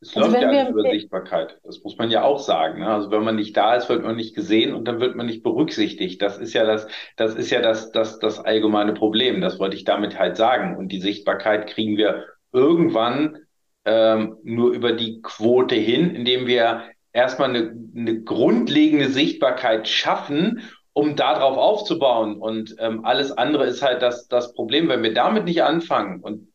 Es 0.00 0.16
also 0.16 0.30
läuft 0.30 0.42
ja 0.42 0.48
alles 0.48 0.68
über 0.68 0.82
Sichtbarkeit. 0.82 1.58
Das 1.64 1.82
muss 1.82 1.98
man 1.98 2.10
ja 2.10 2.22
auch 2.22 2.38
sagen. 2.38 2.80
Ne? 2.80 2.88
Also 2.88 3.10
wenn 3.10 3.24
man 3.24 3.36
nicht 3.36 3.56
da 3.56 3.74
ist, 3.74 3.88
wird 3.88 4.04
man 4.04 4.16
nicht 4.16 4.36
gesehen 4.36 4.72
und 4.72 4.86
dann 4.86 5.00
wird 5.00 5.16
man 5.16 5.26
nicht 5.26 5.42
berücksichtigt. 5.42 6.22
Das 6.22 6.38
ist 6.38 6.52
ja 6.52 6.64
das, 6.64 6.86
das 7.16 7.34
ist 7.34 7.50
ja 7.50 7.62
das, 7.62 7.90
das, 7.90 8.20
das 8.20 8.38
allgemeine 8.38 8.92
Problem. 8.92 9.40
Das 9.40 9.58
wollte 9.58 9.76
ich 9.76 9.84
damit 9.84 10.18
halt 10.18 10.36
sagen. 10.36 10.76
Und 10.76 10.92
die 10.92 11.00
Sichtbarkeit 11.00 11.66
kriegen 11.68 11.96
wir 11.96 12.26
irgendwann 12.52 13.38
ähm, 13.86 14.36
nur 14.42 14.72
über 14.72 14.92
die 14.92 15.20
Quote 15.22 15.74
hin, 15.74 16.14
indem 16.14 16.46
wir 16.46 16.84
erstmal 17.14 17.48
eine, 17.48 17.74
eine 17.96 18.22
grundlegende 18.22 19.08
Sichtbarkeit 19.08 19.88
schaffen 19.88 20.62
um 20.94 21.16
darauf 21.16 21.58
aufzubauen. 21.58 22.40
Und 22.40 22.76
ähm, 22.78 23.04
alles 23.04 23.32
andere 23.32 23.66
ist 23.66 23.82
halt 23.82 24.00
das, 24.00 24.28
das 24.28 24.54
Problem, 24.54 24.88
wenn 24.88 25.02
wir 25.02 25.12
damit 25.12 25.44
nicht 25.44 25.62
anfangen. 25.62 26.20
Und 26.20 26.48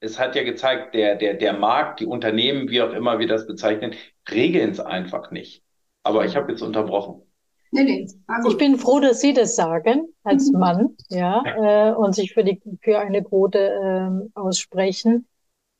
es 0.00 0.18
hat 0.18 0.34
ja 0.34 0.42
gezeigt, 0.42 0.94
der, 0.94 1.14
der, 1.14 1.34
der 1.34 1.52
Markt, 1.52 2.00
die 2.00 2.06
Unternehmen, 2.06 2.70
wie 2.70 2.82
auch 2.82 2.92
immer 2.92 3.18
wir 3.20 3.28
das 3.28 3.46
bezeichnen, 3.46 3.94
regeln 4.30 4.70
es 4.70 4.80
einfach 4.80 5.30
nicht. 5.30 5.62
Aber 6.02 6.24
ich 6.24 6.34
habe 6.34 6.50
jetzt 6.50 6.62
unterbrochen. 6.62 7.22
Nee, 7.70 7.84
nee. 7.84 8.06
Ich 8.48 8.56
bin 8.58 8.76
froh, 8.76 8.98
dass 8.98 9.20
Sie 9.20 9.32
das 9.32 9.56
sagen, 9.56 10.08
als 10.24 10.50
mhm. 10.50 10.58
Mann, 10.58 10.96
ja, 11.08 11.42
äh, 11.90 11.94
und 11.94 12.14
sich 12.14 12.32
für 12.32 12.44
die 12.44 12.60
für 12.82 12.98
eine 12.98 13.22
Quote 13.22 13.78
ähm, 13.82 14.30
aussprechen. 14.34 15.26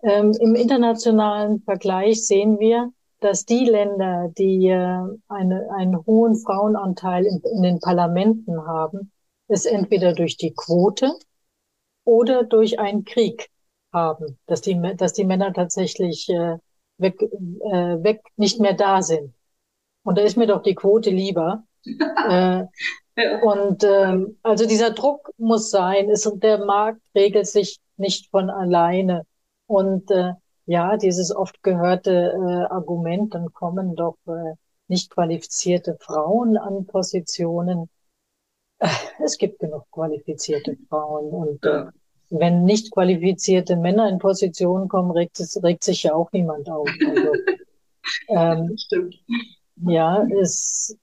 Ähm, 0.02 0.32
Im 0.40 0.54
internationalen 0.54 1.60
Vergleich 1.62 2.26
sehen 2.26 2.58
wir, 2.58 2.92
dass 3.22 3.44
die 3.44 3.64
Länder, 3.64 4.30
die 4.36 4.68
äh, 4.68 5.02
eine, 5.28 5.68
einen 5.76 6.04
hohen 6.06 6.36
Frauenanteil 6.36 7.24
in, 7.24 7.40
in 7.40 7.62
den 7.62 7.80
Parlamenten 7.80 8.66
haben, 8.66 9.12
es 9.48 9.66
entweder 9.66 10.14
durch 10.14 10.36
die 10.36 10.54
Quote 10.54 11.12
oder 12.04 12.44
durch 12.44 12.78
einen 12.78 13.04
Krieg 13.04 13.50
haben, 13.92 14.38
dass 14.46 14.60
die, 14.60 14.80
dass 14.96 15.12
die 15.12 15.24
Männer 15.24 15.52
tatsächlich 15.52 16.28
äh, 16.28 16.58
weg, 16.98 17.20
äh, 17.22 18.02
weg 18.02 18.22
nicht 18.36 18.60
mehr 18.60 18.74
da 18.74 19.02
sind. 19.02 19.34
Und 20.04 20.18
da 20.18 20.22
ist 20.22 20.36
mir 20.36 20.46
doch 20.46 20.62
die 20.62 20.74
Quote 20.74 21.10
lieber. 21.10 21.64
äh. 21.84 22.64
Und 23.42 23.84
ähm, 23.84 24.38
also 24.42 24.66
dieser 24.66 24.90
Druck 24.90 25.30
muss 25.36 25.70
sein. 25.70 26.08
Ist, 26.08 26.30
der 26.36 26.64
Markt 26.64 27.02
regelt 27.14 27.46
sich 27.46 27.78
nicht 27.98 28.30
von 28.30 28.48
alleine. 28.48 29.26
Und 29.66 30.10
äh, 30.10 30.32
ja, 30.66 30.96
dieses 30.96 31.34
oft 31.34 31.62
gehörte 31.62 32.32
äh, 32.32 32.72
Argument, 32.72 33.34
dann 33.34 33.52
kommen 33.52 33.94
doch 33.96 34.16
äh, 34.26 34.54
nicht 34.88 35.10
qualifizierte 35.10 35.96
Frauen 36.00 36.56
an 36.56 36.86
Positionen. 36.86 37.88
Äh, 38.78 38.88
es 39.24 39.38
gibt 39.38 39.58
genug 39.58 39.90
qualifizierte 39.90 40.76
Frauen 40.88 41.30
und 41.30 41.64
äh, 41.64 41.86
wenn 42.30 42.64
nicht 42.64 42.92
qualifizierte 42.92 43.76
Männer 43.76 44.08
in 44.08 44.18
Positionen 44.18 44.88
kommen, 44.88 45.10
regt, 45.10 45.38
es, 45.38 45.62
regt 45.62 45.84
sich 45.84 46.04
ja 46.04 46.14
auch 46.14 46.32
niemand 46.32 46.70
auf. 46.70 46.88
Also, 47.06 47.32
ähm, 48.28 48.76
Stimmt. 48.78 49.16
Ja, 49.84 50.26
es, 50.40 50.96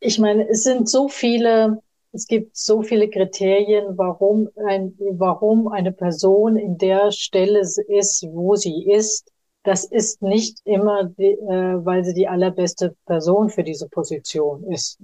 ich 0.00 0.18
meine, 0.18 0.48
es 0.48 0.64
sind 0.64 0.88
so 0.88 1.08
viele 1.08 1.80
es 2.12 2.26
gibt 2.26 2.56
so 2.56 2.82
viele 2.82 3.08
Kriterien, 3.10 3.98
warum, 3.98 4.48
ein, 4.66 4.94
warum 5.12 5.68
eine 5.68 5.92
Person 5.92 6.56
in 6.56 6.78
der 6.78 7.10
Stelle 7.12 7.60
ist, 7.60 8.26
wo 8.30 8.56
sie 8.56 8.84
ist. 8.90 9.30
Das 9.62 9.84
ist 9.84 10.22
nicht 10.22 10.60
immer, 10.64 11.04
die, 11.04 11.32
äh, 11.32 11.84
weil 11.84 12.04
sie 12.04 12.14
die 12.14 12.28
allerbeste 12.28 12.96
Person 13.04 13.50
für 13.50 13.62
diese 13.62 13.88
Position 13.88 14.64
ist. 14.72 14.98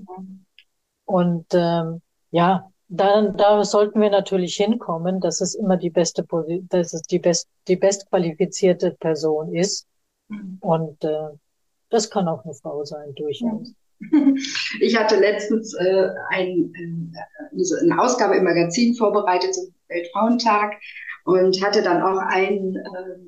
Und 1.05 1.47
ähm, 1.53 2.01
ja, 2.31 2.71
da, 2.89 3.23
da 3.29 3.65
sollten 3.65 4.01
wir 4.01 4.11
natürlich 4.11 4.57
hinkommen, 4.57 5.21
dass 5.21 5.41
es 5.41 5.55
immer 5.55 5.77
die 5.77 5.91
beste, 5.91 6.25
dass 6.69 6.95
es 6.95 7.03
die 7.03 7.19
best, 7.19 7.49
die 7.69 7.77
bestqualifizierte 7.77 8.93
Person 8.93 9.55
ist. 9.55 9.87
Mhm. 10.29 10.59
Und 10.61 11.05
äh, 11.05 11.31
das 11.91 12.09
kann 12.09 12.29
auch 12.29 12.45
eine 12.45 12.55
Frau 12.55 12.85
sein, 12.85 13.15
durchaus. 13.15 13.75
Ich 14.81 14.97
hatte 14.99 15.17
letztens 15.17 15.75
äh, 15.75 16.09
ein, 16.31 16.73
äh, 16.75 17.83
eine 17.83 18.01
Ausgabe 18.01 18.37
im 18.37 18.45
Magazin 18.45 18.95
vorbereitet 18.95 19.55
zum 19.55 19.75
Weltfrauentag 19.89 20.75
und 21.25 21.65
hatte 21.65 21.83
dann 21.83 22.03
auch 22.03 22.19
einen 22.19 22.77
äh, 22.77 22.83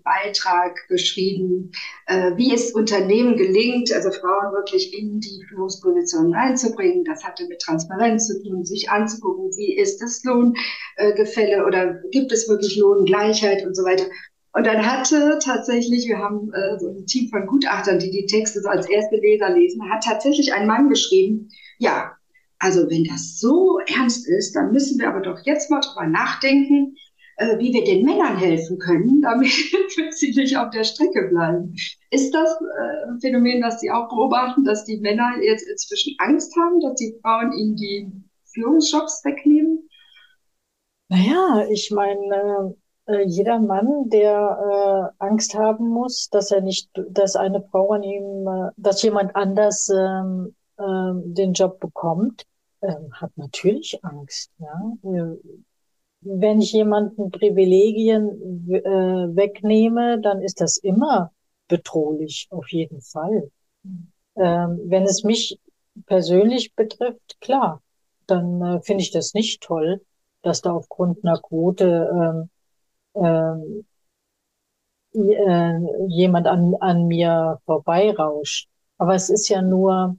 Beitrag 0.04 0.76
geschrieben, 0.88 1.72
äh, 2.06 2.32
wie 2.36 2.54
es 2.54 2.72
Unternehmen 2.72 3.36
gelingt, 3.36 3.90
also 3.92 4.10
Frauen 4.10 4.52
wirklich 4.52 4.96
in 4.96 5.20
die 5.20 5.42
Führungspositionen 5.48 6.34
einzubringen. 6.34 7.04
Das 7.04 7.24
hatte 7.24 7.46
mit 7.48 7.60
Transparenz 7.60 8.26
zu 8.26 8.42
tun, 8.42 8.64
sich 8.64 8.90
anzugucken, 8.90 9.50
wie 9.56 9.76
ist 9.76 10.02
das 10.02 10.22
Lohngefälle 10.24 11.64
oder 11.64 11.94
gibt 12.10 12.32
es 12.32 12.48
wirklich 12.48 12.76
Lohngleichheit 12.76 13.64
und 13.64 13.74
so 13.74 13.84
weiter. 13.84 14.04
Und 14.56 14.66
dann 14.66 14.86
hatte 14.86 15.38
tatsächlich, 15.44 16.08
wir 16.08 16.16
haben 16.16 16.50
äh, 16.54 16.78
so 16.78 16.88
ein 16.88 17.04
Team 17.04 17.28
von 17.28 17.46
Gutachtern, 17.46 17.98
die 17.98 18.10
die 18.10 18.24
Texte 18.24 18.62
so 18.62 18.70
als 18.70 18.88
erste 18.88 19.16
Leser 19.16 19.50
lesen, 19.50 19.90
hat 19.90 20.02
tatsächlich 20.02 20.54
ein 20.54 20.66
Mann 20.66 20.88
geschrieben, 20.88 21.50
ja, 21.76 22.12
also 22.58 22.88
wenn 22.88 23.04
das 23.04 23.38
so 23.38 23.78
ernst 23.86 24.26
ist, 24.26 24.56
dann 24.56 24.72
müssen 24.72 24.98
wir 24.98 25.08
aber 25.08 25.20
doch 25.20 25.40
jetzt 25.44 25.70
mal 25.70 25.80
drüber 25.80 26.06
nachdenken, 26.06 26.96
äh, 27.36 27.58
wie 27.58 27.74
wir 27.74 27.84
den 27.84 28.06
Männern 28.06 28.38
helfen 28.38 28.78
können, 28.78 29.20
damit 29.22 29.52
sie 30.12 30.32
nicht 30.34 30.56
auf 30.56 30.70
der 30.70 30.84
Strecke 30.84 31.28
bleiben. 31.28 31.74
Ist 32.10 32.34
das 32.34 32.48
äh, 32.48 33.10
ein 33.10 33.20
Phänomen, 33.20 33.60
das 33.60 33.80
Sie 33.80 33.90
auch 33.90 34.08
beobachten, 34.08 34.64
dass 34.64 34.86
die 34.86 34.96
Männer 35.00 35.34
jetzt 35.42 35.68
inzwischen 35.68 36.14
Angst 36.16 36.56
haben, 36.56 36.80
dass 36.80 36.94
die 36.94 37.14
Frauen 37.20 37.52
ihnen 37.52 37.76
die 37.76 38.10
Führungsjobs 38.54 39.22
wegnehmen? 39.22 39.86
Naja, 41.10 41.66
ich 41.70 41.90
meine, 41.90 42.74
jeder 43.26 43.60
Mann, 43.60 44.08
der 44.10 45.12
äh, 45.18 45.24
Angst 45.24 45.54
haben 45.54 45.88
muss, 45.88 46.28
dass 46.30 46.50
er 46.50 46.60
nicht, 46.60 46.90
dass 47.10 47.36
eine 47.36 47.62
Frau 47.62 47.92
an 47.92 48.02
ihm, 48.02 48.46
äh, 48.48 48.70
dass 48.76 49.02
jemand 49.02 49.36
anders 49.36 49.88
ähm, 49.88 50.54
äh, 50.76 51.12
den 51.14 51.52
Job 51.52 51.78
bekommt, 51.80 52.44
ähm, 52.82 53.12
hat 53.12 53.30
natürlich 53.36 53.98
Angst. 54.02 54.50
Ja? 54.58 54.92
Äh, 55.04 55.36
wenn 56.20 56.60
ich 56.60 56.72
jemanden 56.72 57.30
Privilegien 57.30 58.68
äh, 58.68 59.36
wegnehme, 59.36 60.20
dann 60.20 60.42
ist 60.42 60.60
das 60.60 60.76
immer 60.76 61.32
bedrohlich, 61.68 62.48
auf 62.50 62.68
jeden 62.70 63.00
Fall. 63.00 63.50
Ähm, 64.36 64.80
wenn 64.84 65.04
es 65.04 65.22
mich 65.22 65.58
persönlich 66.06 66.74
betrifft, 66.74 67.40
klar, 67.40 67.82
dann 68.26 68.60
äh, 68.60 68.80
finde 68.82 69.02
ich 69.02 69.12
das 69.12 69.34
nicht 69.34 69.62
toll, 69.62 70.04
dass 70.42 70.62
da 70.62 70.72
aufgrund 70.72 71.24
einer 71.24 71.38
Quote 71.38 72.10
ähm, 72.12 72.50
ähm, 73.16 73.84
äh, 75.14 75.78
jemand 76.08 76.46
an, 76.46 76.74
an 76.80 77.06
mir 77.06 77.58
vorbeirauscht. 77.64 78.68
Aber 78.98 79.14
es 79.14 79.30
ist 79.30 79.48
ja 79.48 79.62
nur 79.62 80.16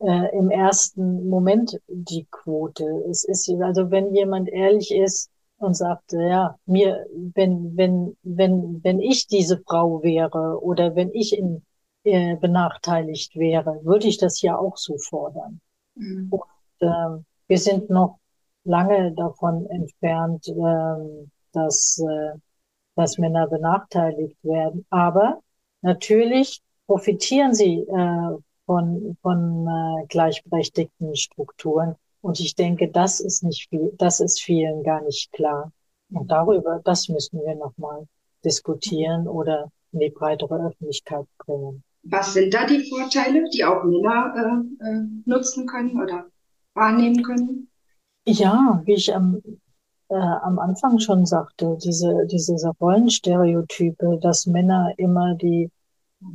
äh, 0.00 0.36
im 0.36 0.50
ersten 0.50 1.28
Moment 1.28 1.78
die 1.88 2.26
Quote. 2.30 2.84
Es 3.10 3.24
ist 3.24 3.50
also, 3.60 3.90
wenn 3.90 4.14
jemand 4.14 4.48
ehrlich 4.48 4.92
ist 4.94 5.30
und 5.58 5.74
sagt, 5.74 6.12
ja, 6.12 6.56
mir, 6.66 7.06
wenn 7.34 7.76
wenn 7.76 8.16
wenn 8.22 8.80
wenn 8.82 9.00
ich 9.00 9.26
diese 9.26 9.62
Frau 9.66 10.02
wäre 10.02 10.62
oder 10.62 10.94
wenn 10.94 11.10
ich 11.12 11.36
in, 11.36 11.64
äh, 12.04 12.36
benachteiligt 12.36 13.36
wäre, 13.36 13.80
würde 13.84 14.08
ich 14.08 14.18
das 14.18 14.42
ja 14.42 14.58
auch 14.58 14.76
so 14.76 14.98
fordern. 14.98 15.60
Mhm. 15.94 16.28
Und, 16.30 16.42
äh, 16.80 17.22
wir 17.46 17.58
sind 17.58 17.90
noch 17.90 18.18
lange 18.64 19.12
davon 19.12 19.66
entfernt, 19.66 20.48
äh, 20.48 21.26
dass 21.54 21.98
äh, 21.98 22.38
dass 22.96 23.18
Männer 23.18 23.46
benachteiligt 23.48 24.36
werden. 24.42 24.86
Aber 24.90 25.40
natürlich 25.82 26.60
profitieren 26.86 27.54
sie 27.54 27.80
äh, 27.80 28.36
von, 28.66 29.16
von 29.22 29.66
äh, 29.66 30.06
gleichberechtigten 30.06 31.16
Strukturen. 31.16 31.96
Und 32.20 32.40
ich 32.40 32.54
denke, 32.54 32.88
das 32.90 33.20
ist 33.20 33.42
nicht 33.42 33.68
viel, 33.68 33.92
das 33.98 34.20
ist 34.20 34.40
vielen 34.40 34.82
gar 34.82 35.02
nicht 35.02 35.30
klar. 35.32 35.72
Und 36.10 36.30
darüber, 36.30 36.80
das 36.84 37.08
müssen 37.08 37.40
wir 37.44 37.54
nochmal 37.54 38.06
diskutieren 38.44 39.26
oder 39.26 39.70
in 39.92 40.00
die 40.00 40.10
breitere 40.10 40.68
Öffentlichkeit 40.68 41.26
bringen. 41.38 41.82
Was 42.04 42.34
sind 42.34 42.52
da 42.52 42.66
die 42.66 42.88
Vorteile, 42.88 43.48
die 43.50 43.64
auch 43.64 43.82
Männer 43.84 44.62
äh, 44.82 44.86
äh, 44.86 45.02
nutzen 45.24 45.66
können 45.66 46.00
oder 46.00 46.26
wahrnehmen 46.74 47.22
können? 47.22 47.68
Ja, 48.26 48.82
wie 48.84 48.94
ich 48.94 49.14
am, 49.14 49.42
äh, 50.08 50.14
am 50.14 50.58
Anfang 50.58 50.98
schon 50.98 51.26
sagte, 51.26 51.78
diese, 51.82 52.26
diese 52.26 52.70
Rollenstereotype, 52.80 54.18
dass 54.20 54.46
Männer 54.46 54.92
immer 54.96 55.34
die 55.34 55.70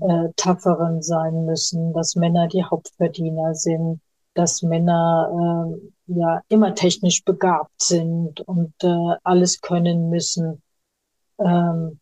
äh, 0.01 0.29
Tapferen 0.35 1.01
sein 1.01 1.45
müssen, 1.45 1.93
dass 1.93 2.15
Männer 2.15 2.47
die 2.47 2.63
Hauptverdiener 2.63 3.55
sind, 3.55 4.01
dass 4.33 4.61
Männer 4.61 5.75
äh, 6.07 6.13
ja 6.13 6.41
immer 6.49 6.75
technisch 6.75 7.23
begabt 7.23 7.81
sind 7.81 8.41
und 8.41 8.73
äh, 8.83 9.15
alles 9.23 9.61
können 9.61 10.09
müssen. 10.09 10.61
Ähm, 11.39 11.99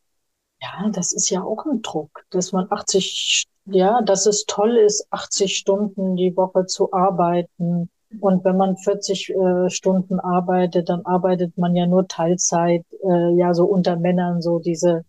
ja, 0.61 0.89
das 0.91 1.13
ist 1.13 1.29
ja 1.29 1.43
auch 1.43 1.65
ein 1.65 1.81
Druck, 1.81 2.25
dass 2.31 2.51
man 2.51 2.67
80, 2.69 3.45
ja, 3.65 4.01
dass 4.01 4.25
es 4.25 4.45
toll 4.45 4.77
ist, 4.77 5.07
80 5.11 5.55
Stunden 5.55 6.15
die 6.15 6.35
Woche 6.35 6.65
zu 6.65 6.91
arbeiten. 6.93 7.89
Und 8.21 8.45
wenn 8.45 8.57
man 8.57 8.77
40 8.77 9.29
äh, 9.29 9.69
Stunden 9.69 10.19
arbeitet, 10.19 10.89
dann 10.89 11.05
arbeitet 11.05 11.57
man 11.57 11.75
ja 11.75 11.85
nur 11.85 12.07
Teilzeit, 12.07 12.85
äh, 13.03 13.35
ja, 13.35 13.53
so 13.53 13.65
unter 13.65 13.97
Männern, 13.97 14.41
so 14.41 14.59
diese, 14.59 15.03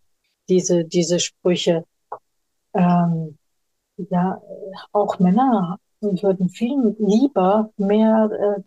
diese, 0.49 0.85
diese 0.85 1.21
Sprüche. 1.21 1.85
Ähm, 2.75 3.39
ja, 4.11 4.41
auch 4.93 5.19
Männer 5.19 5.79
würden 6.01 6.49
viel 6.49 6.97
lieber 6.99 7.71
mehr 7.77 8.31
äh, 8.33 8.63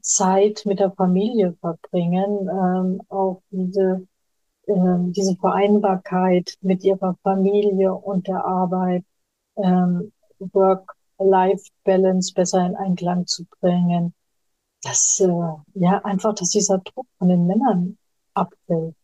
Zeit 0.00 0.62
mit 0.66 0.80
der 0.80 0.92
Familie 0.92 1.54
verbringen, 1.60 2.48
ähm, 2.48 3.02
auch 3.08 3.42
diese, 3.50 4.06
äh, 4.66 4.96
diese 5.10 5.36
Vereinbarkeit 5.36 6.56
mit 6.60 6.84
ihrer 6.84 7.16
Familie 7.22 7.94
und 7.94 8.28
der 8.28 8.44
Arbeit, 8.44 9.04
ähm, 9.56 10.12
Work-Life-Balance 11.18 12.32
besser 12.34 12.66
in 12.66 12.76
Einklang 12.76 13.26
zu 13.26 13.44
bringen. 13.60 14.14
Das, 14.82 15.20
äh, 15.20 15.28
ja, 15.74 15.98
einfach, 16.04 16.34
dass 16.34 16.50
dieser 16.50 16.78
Druck 16.78 17.06
von 17.18 17.28
den 17.28 17.46
Männern 17.46 17.98
abfällt. 18.34 18.94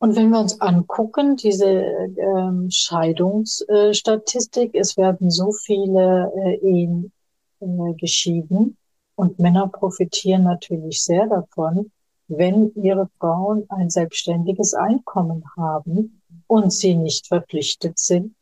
Und 0.00 0.14
wenn 0.14 0.30
wir 0.30 0.38
uns 0.38 0.60
angucken, 0.60 1.34
diese 1.36 1.66
ähm, 1.66 2.70
Scheidungsstatistik, 2.70 4.74
es 4.74 4.96
werden 4.96 5.30
so 5.30 5.50
viele 5.50 6.32
äh, 6.36 6.54
Ehen 6.60 7.10
äh, 7.60 7.94
geschieden 7.94 8.76
und 9.16 9.40
Männer 9.40 9.66
profitieren 9.66 10.44
natürlich 10.44 11.02
sehr 11.02 11.26
davon, 11.26 11.90
wenn 12.28 12.72
ihre 12.76 13.08
Frauen 13.18 13.64
ein 13.70 13.90
selbstständiges 13.90 14.74
Einkommen 14.74 15.42
haben 15.56 16.22
und 16.46 16.72
sie 16.72 16.94
nicht 16.94 17.26
verpflichtet 17.26 17.98
sind, 17.98 18.36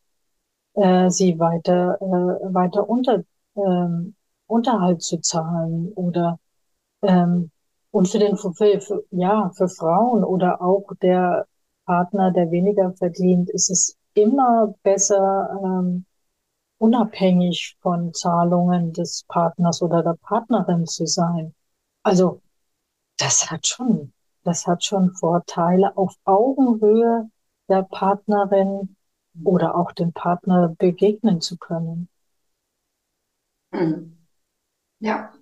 äh, 0.77 1.09
sie 1.09 1.39
weiter, 1.39 1.97
äh, 2.01 2.53
weiter 2.53 2.89
unter, 2.89 3.23
ähm, 3.55 4.15
Unterhalt 4.47 5.01
zu 5.03 5.19
zahlen 5.21 5.91
oder 5.93 6.39
ähm, 7.03 7.51
und 7.91 8.09
für 8.09 8.19
den, 8.19 8.37
für, 8.37 8.53
für, 8.53 9.05
ja, 9.11 9.51
für 9.55 9.69
Frauen 9.69 10.23
oder 10.23 10.61
auch 10.61 10.85
der 11.01 11.47
Partner, 11.85 12.31
der 12.31 12.51
weniger 12.51 12.93
verdient, 12.93 13.49
ist 13.49 13.69
es 13.69 13.97
immer 14.13 14.75
besser, 14.83 15.49
ähm, 15.63 16.05
unabhängig 16.79 17.77
von 17.81 18.13
Zahlungen 18.13 18.93
des 18.93 19.23
Partners 19.27 19.81
oder 19.81 20.03
der 20.03 20.17
Partnerin 20.21 20.85
zu 20.85 21.07
sein. 21.07 21.55
Also, 22.03 22.41
das 23.17 23.49
hat 23.49 23.67
schon, 23.67 24.13
das 24.43 24.67
hat 24.67 24.83
schon 24.83 25.13
Vorteile 25.15 25.97
auf 25.97 26.13
Augenhöhe 26.25 27.29
der 27.69 27.83
Partnerin 27.83 28.96
oder 29.43 29.75
auch 29.75 29.91
dem 29.91 30.13
Partner 30.13 30.75
begegnen 30.77 31.41
zu 31.41 31.57
können. 31.57 32.09
Hm. 33.73 34.17
Ja, 34.99 35.33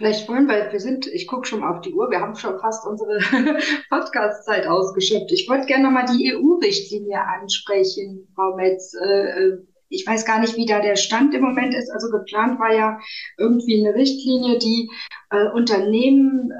Vielleicht 0.00 0.26
wollen 0.30 0.48
wir, 0.48 0.72
wir 0.72 0.80
sind, 0.80 1.06
ich 1.08 1.26
gucke 1.26 1.46
schon 1.46 1.60
mal 1.60 1.76
auf 1.76 1.82
die 1.82 1.92
Uhr, 1.92 2.10
wir 2.10 2.20
haben 2.20 2.34
schon 2.34 2.58
fast 2.58 2.86
unsere 2.86 3.18
Podcast-Zeit 3.90 4.66
ausgeschöpft. 4.66 5.30
Ich 5.30 5.46
wollte 5.46 5.66
gerne 5.66 5.84
nochmal 5.84 6.06
die 6.06 6.32
EU-Richtlinie 6.32 7.20
ansprechen, 7.22 8.26
Frau 8.34 8.56
Metz. 8.56 8.94
Äh, 8.94 9.28
äh, 9.28 9.58
ich 9.90 10.06
weiß 10.06 10.24
gar 10.24 10.40
nicht, 10.40 10.56
wie 10.56 10.64
da 10.64 10.80
der 10.80 10.96
Stand 10.96 11.34
im 11.34 11.42
Moment 11.42 11.74
ist. 11.74 11.90
Also 11.90 12.08
geplant 12.08 12.58
war 12.58 12.72
ja 12.72 12.98
irgendwie 13.36 13.86
eine 13.86 13.94
Richtlinie, 13.94 14.58
die 14.58 14.90
äh, 15.28 15.50
Unternehmen, 15.50 16.50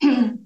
ähm, 0.00 0.41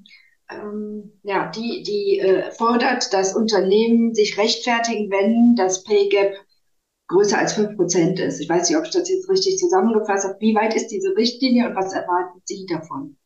ähm, 0.50 1.12
ja, 1.22 1.50
die, 1.50 1.82
die 1.82 2.18
äh, 2.20 2.50
fordert, 2.52 3.12
dass 3.12 3.34
Unternehmen 3.34 4.14
sich 4.14 4.38
rechtfertigen, 4.38 5.10
wenn 5.10 5.56
das 5.56 5.82
Pay 5.84 6.08
Gap 6.08 6.34
größer 7.08 7.38
als 7.38 7.54
fünf 7.54 7.76
Prozent 7.76 8.18
ist. 8.18 8.40
Ich 8.40 8.48
weiß 8.48 8.68
nicht, 8.68 8.78
ob 8.78 8.84
ich 8.84 8.90
das 8.90 9.08
jetzt 9.08 9.28
richtig 9.28 9.58
zusammengefasst 9.58 10.24
habe. 10.24 10.36
Wie 10.40 10.54
weit 10.54 10.74
ist 10.74 10.88
diese 10.88 11.16
Richtlinie 11.16 11.68
und 11.68 11.76
was 11.76 11.92
erwarten 11.92 12.40
Sie 12.44 12.66
davon? 12.66 13.16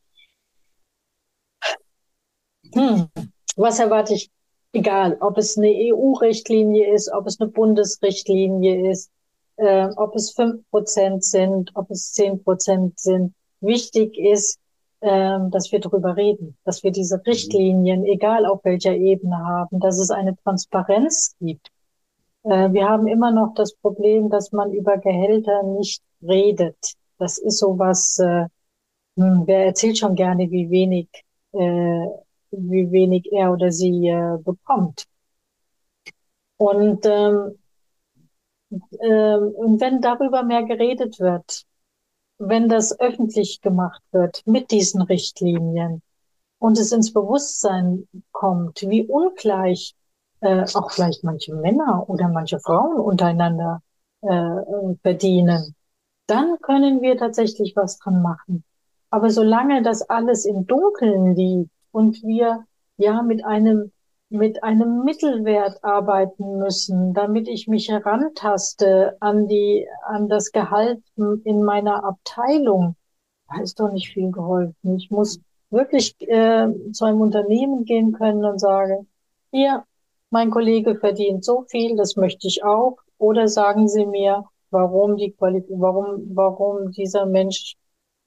Hm. 2.74 3.09
Was 3.56 3.78
erwarte 3.78 4.14
ich? 4.14 4.30
Egal, 4.72 5.16
ob 5.20 5.37
es 5.37 5.59
eine 5.59 5.68
EU-Richtlinie 5.68 6.94
ist, 6.94 7.11
ob 7.12 7.26
es 7.26 7.40
eine 7.40 7.50
Bundesrichtlinie 7.50 8.92
ist, 8.92 9.11
äh, 9.56 9.88
ob 9.96 10.14
es 10.14 10.30
fünf 10.30 10.62
Prozent 10.70 11.24
sind, 11.24 11.72
ob 11.74 11.90
es 11.90 12.12
zehn 12.12 12.42
Prozent 12.44 12.98
sind. 13.00 13.35
Wichtig 13.61 14.16
ist, 14.16 14.61
äh, 15.00 15.38
dass 15.50 15.72
wir 15.72 15.80
darüber 15.80 16.16
reden, 16.16 16.56
dass 16.64 16.82
wir 16.82 16.90
diese 16.92 17.24
Richtlinien, 17.26 18.04
egal 18.04 18.46
auf 18.46 18.64
welcher 18.64 18.94
Ebene 18.94 19.38
haben, 19.38 19.80
dass 19.80 19.98
es 19.98 20.10
eine 20.10 20.36
Transparenz 20.36 21.34
gibt 21.40 21.70
äh, 22.44 22.72
wir 22.72 22.88
haben 22.88 23.06
immer 23.06 23.30
noch 23.32 23.54
das 23.54 23.74
Problem, 23.74 24.30
dass 24.30 24.52
man 24.52 24.72
über 24.72 24.98
Gehälter 24.98 25.62
nicht 25.62 26.02
redet. 26.22 26.94
Das 27.18 27.38
ist 27.38 27.58
sowas, 27.58 28.18
äh, 28.18 28.46
hm, 29.16 29.42
wer 29.46 29.66
erzählt 29.66 29.98
schon 29.98 30.14
gerne, 30.14 30.50
wie 30.50 30.70
wenig, 30.70 31.08
äh, 31.52 32.06
wie 32.50 32.90
wenig 32.92 33.30
er 33.32 33.52
oder 33.52 33.70
sie 33.72 34.08
äh, 34.08 34.38
bekommt. 34.42 35.06
Und, 36.56 37.06
ähm, 37.06 37.58
ähm, 39.00 39.52
und 39.54 39.80
wenn 39.80 40.00
darüber 40.00 40.42
mehr 40.42 40.62
geredet 40.64 41.18
wird, 41.20 41.64
wenn 42.40 42.68
das 42.68 42.98
öffentlich 42.98 43.61
gemacht 43.61 44.03
wird 44.12 44.42
mit 44.46 44.70
diesen 44.70 45.03
Richtlinien 45.03 46.03
und 46.59 46.79
es 46.79 46.90
ins 46.90 47.12
Bewusstsein 47.12 48.09
kommt, 48.33 48.81
wie 48.83 49.07
ungleich 49.07 49.94
äh, 50.40 50.64
auch 50.74 50.90
vielleicht 50.90 51.22
manche 51.22 51.55
Männer 51.55 52.09
oder 52.09 52.29
manche 52.29 52.59
Frauen 52.59 52.98
untereinander 52.98 53.83
äh, 54.22 54.96
verdienen, 55.03 55.74
dann 56.26 56.59
können 56.62 57.03
wir 57.03 57.18
tatsächlich 57.18 57.74
was 57.76 57.98
dran 57.98 58.22
machen. 58.22 58.64
Aber 59.11 59.29
solange 59.29 59.83
das 59.83 60.09
alles 60.09 60.46
im 60.46 60.66
Dunkeln 60.66 61.35
liegt 61.35 61.70
und 61.92 62.22
wir 62.22 62.64
ja 62.96 63.22
mit 63.22 63.44
einem 63.44 63.92
mit 64.30 64.62
einem 64.62 65.04
Mittelwert 65.04 65.82
arbeiten 65.84 66.58
müssen, 66.58 67.12
damit 67.14 67.48
ich 67.48 67.66
mich 67.68 67.88
herantaste 67.88 69.16
an 69.20 69.48
die 69.48 69.86
an 70.04 70.28
das 70.28 70.52
Gehalt 70.52 71.02
in 71.16 71.62
meiner 71.62 72.04
Abteilung, 72.04 72.96
da 73.48 73.60
ist 73.60 73.80
doch 73.80 73.92
nicht 73.92 74.12
viel 74.12 74.30
geholfen. 74.30 74.96
Ich 74.96 75.10
muss 75.10 75.40
wirklich 75.70 76.16
äh, 76.28 76.68
zu 76.92 77.04
einem 77.04 77.20
Unternehmen 77.20 77.84
gehen 77.84 78.12
können 78.12 78.44
und 78.44 78.60
sagen, 78.60 79.08
hier, 79.50 79.84
mein 80.30 80.50
Kollege 80.50 80.96
verdient 80.96 81.44
so 81.44 81.64
viel, 81.68 81.96
das 81.96 82.16
möchte 82.16 82.46
ich 82.46 82.62
auch. 82.64 82.98
Oder 83.18 83.48
sagen 83.48 83.88
Sie 83.88 84.06
mir, 84.06 84.44
warum 84.70 85.16
die 85.16 85.32
Quali 85.32 85.64
warum, 85.70 86.30
warum 86.34 86.92
dieser 86.92 87.26
Mensch 87.26 87.76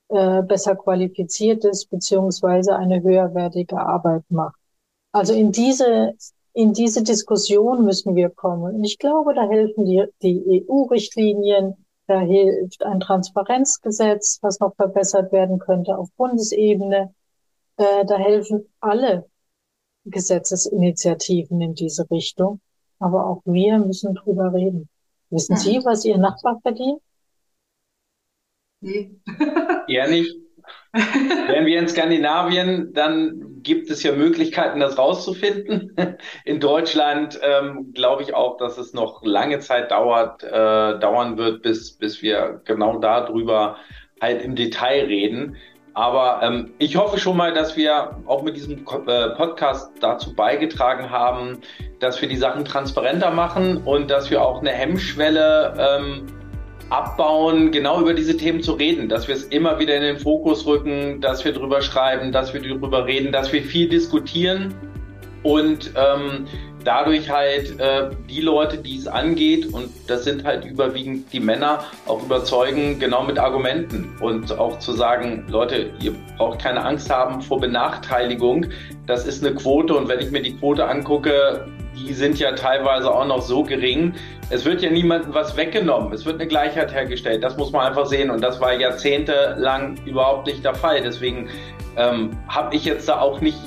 äh, 0.09 0.41
besser 0.43 0.75
qualifiziert 0.75 1.63
ist, 1.65 1.89
beziehungsweise 1.89 2.75
eine 2.75 3.01
höherwertige 3.01 3.77
Arbeit 3.77 4.23
macht. 4.29 4.62
Also 5.13 5.34
in 5.34 5.52
diese, 5.52 6.15
in 6.54 6.73
diese 6.73 7.04
Diskussion 7.04 7.86
müssen 7.86 8.15
wir 8.15 8.30
kommen. 8.30 8.76
Und 8.76 8.84
ich 8.84 8.97
glaube, 8.97 9.34
da 9.34 9.47
helfen 9.47 9.86
die, 9.86 10.04
die 10.21 10.65
EU-Richtlinien, 10.67 11.86
da 12.08 12.19
hilft 12.19 12.84
ein 12.84 12.99
Transparenzgesetz, 12.99 14.39
was 14.41 14.60
noch 14.60 14.76
verbessert 14.76 15.32
werden 15.32 15.60
könnte 15.60 15.97
auf 15.97 16.10
Bundesebene. 16.17 17.13
Äh, 17.78 18.06
da 18.06 18.17
helfen 18.17 18.65
alle 18.80 19.30
Gesetzesinitiativen 20.06 21.62
in 21.62 21.76
diese 21.76 22.10
Richtung. 22.10 22.60
Aber 22.99 23.28
auch 23.28 23.41
wir 23.45 23.78
müssen 23.78 24.15
drüber 24.15 24.52
reden. 24.54 24.89
Wissen 25.30 25.58
Sie, 25.58 25.80
was 25.84 26.06
Ihr 26.06 26.17
Nachbar 26.17 26.60
verdient? 26.62 27.02
Nee. 28.82 29.15
Eher 29.88 30.10
nicht. 30.10 30.36
Wären 30.91 31.65
wir 31.65 31.80
in 31.80 31.88
Skandinavien, 31.88 32.93
dann 32.93 33.52
gibt 33.63 33.89
es 33.89 34.04
ja 34.04 34.12
Möglichkeiten, 34.12 34.80
das 34.80 34.97
rauszufinden. 34.97 35.95
In 36.45 36.60
Deutschland 36.60 37.39
ähm, 37.41 37.93
glaube 37.93 38.23
ich 38.23 38.36
auch, 38.36 38.58
dass 38.58 38.78
es 38.78 38.93
noch 38.93 39.23
lange 39.23 39.60
Zeit 39.60 39.91
dauert, 39.91 40.43
äh, 40.43 40.99
dauern 40.99 41.38
wird, 41.38 41.62
bis, 41.62 41.93
bis 41.93 42.21
wir 42.21 42.62
genau 42.65 42.99
darüber 42.99 43.78
halt 44.21 44.41
im 44.43 44.56
Detail 44.56 45.06
reden. 45.06 45.58
Aber 45.95 46.39
ähm, 46.41 46.73
ich 46.80 46.95
hoffe 46.95 47.19
schon 47.19 47.38
mal, 47.38 47.54
dass 47.54 47.78
wir 47.78 48.17
auch 48.26 48.41
mit 48.41 48.56
diesem 48.56 48.80
äh, 48.80 49.30
Podcast 49.30 49.91
dazu 49.99 50.34
beigetragen 50.36 51.10
haben, 51.12 51.60
dass 51.99 52.19
wir 52.19 52.28
die 52.28 52.38
Sachen 52.38 52.65
transparenter 52.65 53.30
machen 53.30 53.78
und 53.78 54.10
dass 54.10 54.32
wir 54.32 54.41
auch 54.41 54.60
eine 54.60 54.71
Hemmschwelle 54.71 55.73
ähm, 55.78 56.26
abbauen, 56.93 57.71
genau 57.71 57.99
über 57.99 58.13
diese 58.13 58.38
Themen 58.38 58.62
zu 58.62 58.73
reden, 58.73 59.10
dass 59.10 59.27
wir 59.27 59.34
es 59.34 59.45
immer 59.45 59.79
wieder 59.79 59.95
in 59.95 60.03
den 60.03 60.19
Fokus 60.19 60.67
rücken, 60.67 61.21
dass 61.21 61.43
wir 61.43 61.51
drüber 61.51 61.82
schreiben, 61.82 62.32
dass 62.32 62.53
wir 62.53 62.62
darüber 62.62 63.08
reden, 63.08 63.32
dass 63.32 63.51
wir 63.51 63.63
viel 63.63 63.89
diskutieren 63.89 64.75
und 65.41 65.91
ähm, 65.95 66.45
dadurch 66.84 67.32
halt 67.32 67.79
äh, 67.79 68.12
die 68.29 68.41
Leute, 68.41 68.77
die 68.77 68.97
es 68.97 69.08
angeht, 69.08 69.73
und 69.73 69.89
das 70.06 70.23
sind 70.23 70.43
halt 70.43 70.65
überwiegend 70.65 71.34
die 71.34 71.39
Männer, 71.39 71.84
auch 72.06 72.21
überzeugen, 72.21 72.99
genau 72.99 73.23
mit 73.23 73.39
Argumenten 73.39 74.15
und 74.21 74.56
auch 74.60 74.77
zu 74.77 74.93
sagen, 74.93 75.45
Leute, 75.49 75.89
ihr 75.99 76.13
braucht 76.38 76.62
keine 76.62 76.86
Angst 76.86 77.10
haben 77.10 77.41
vor 77.41 77.60
Benachteiligung. 77.60 78.67
Das 79.08 79.25
ist 79.25 79.43
eine 79.43 79.56
Quote 79.56 79.95
und 79.95 80.08
wenn 80.08 80.19
ich 80.19 80.29
mir 80.29 80.43
die 80.43 80.56
Quote 80.58 80.86
angucke, 80.88 81.65
die 81.95 82.13
sind 82.13 82.39
ja 82.39 82.53
teilweise 82.53 83.13
auch 83.13 83.25
noch 83.25 83.41
so 83.41 83.63
gering. 83.63 84.13
Es 84.49 84.65
wird 84.65 84.82
ja 84.82 84.89
niemandem 84.89 85.34
was 85.34 85.56
weggenommen. 85.56 86.12
Es 86.13 86.25
wird 86.25 86.39
eine 86.39 86.47
Gleichheit 86.47 86.93
hergestellt. 86.93 87.43
Das 87.43 87.58
muss 87.58 87.71
man 87.71 87.88
einfach 87.88 88.06
sehen. 88.06 88.29
Und 88.29 88.41
das 88.41 88.60
war 88.60 88.73
jahrzehntelang 88.73 89.97
überhaupt 90.06 90.47
nicht 90.47 90.63
der 90.63 90.75
Fall. 90.75 91.01
Deswegen 91.01 91.49
ähm, 91.97 92.32
habe 92.47 92.75
ich 92.75 92.86
jetzt 92.86 93.08
da 93.08 93.19
auch 93.19 93.41
nicht 93.41 93.58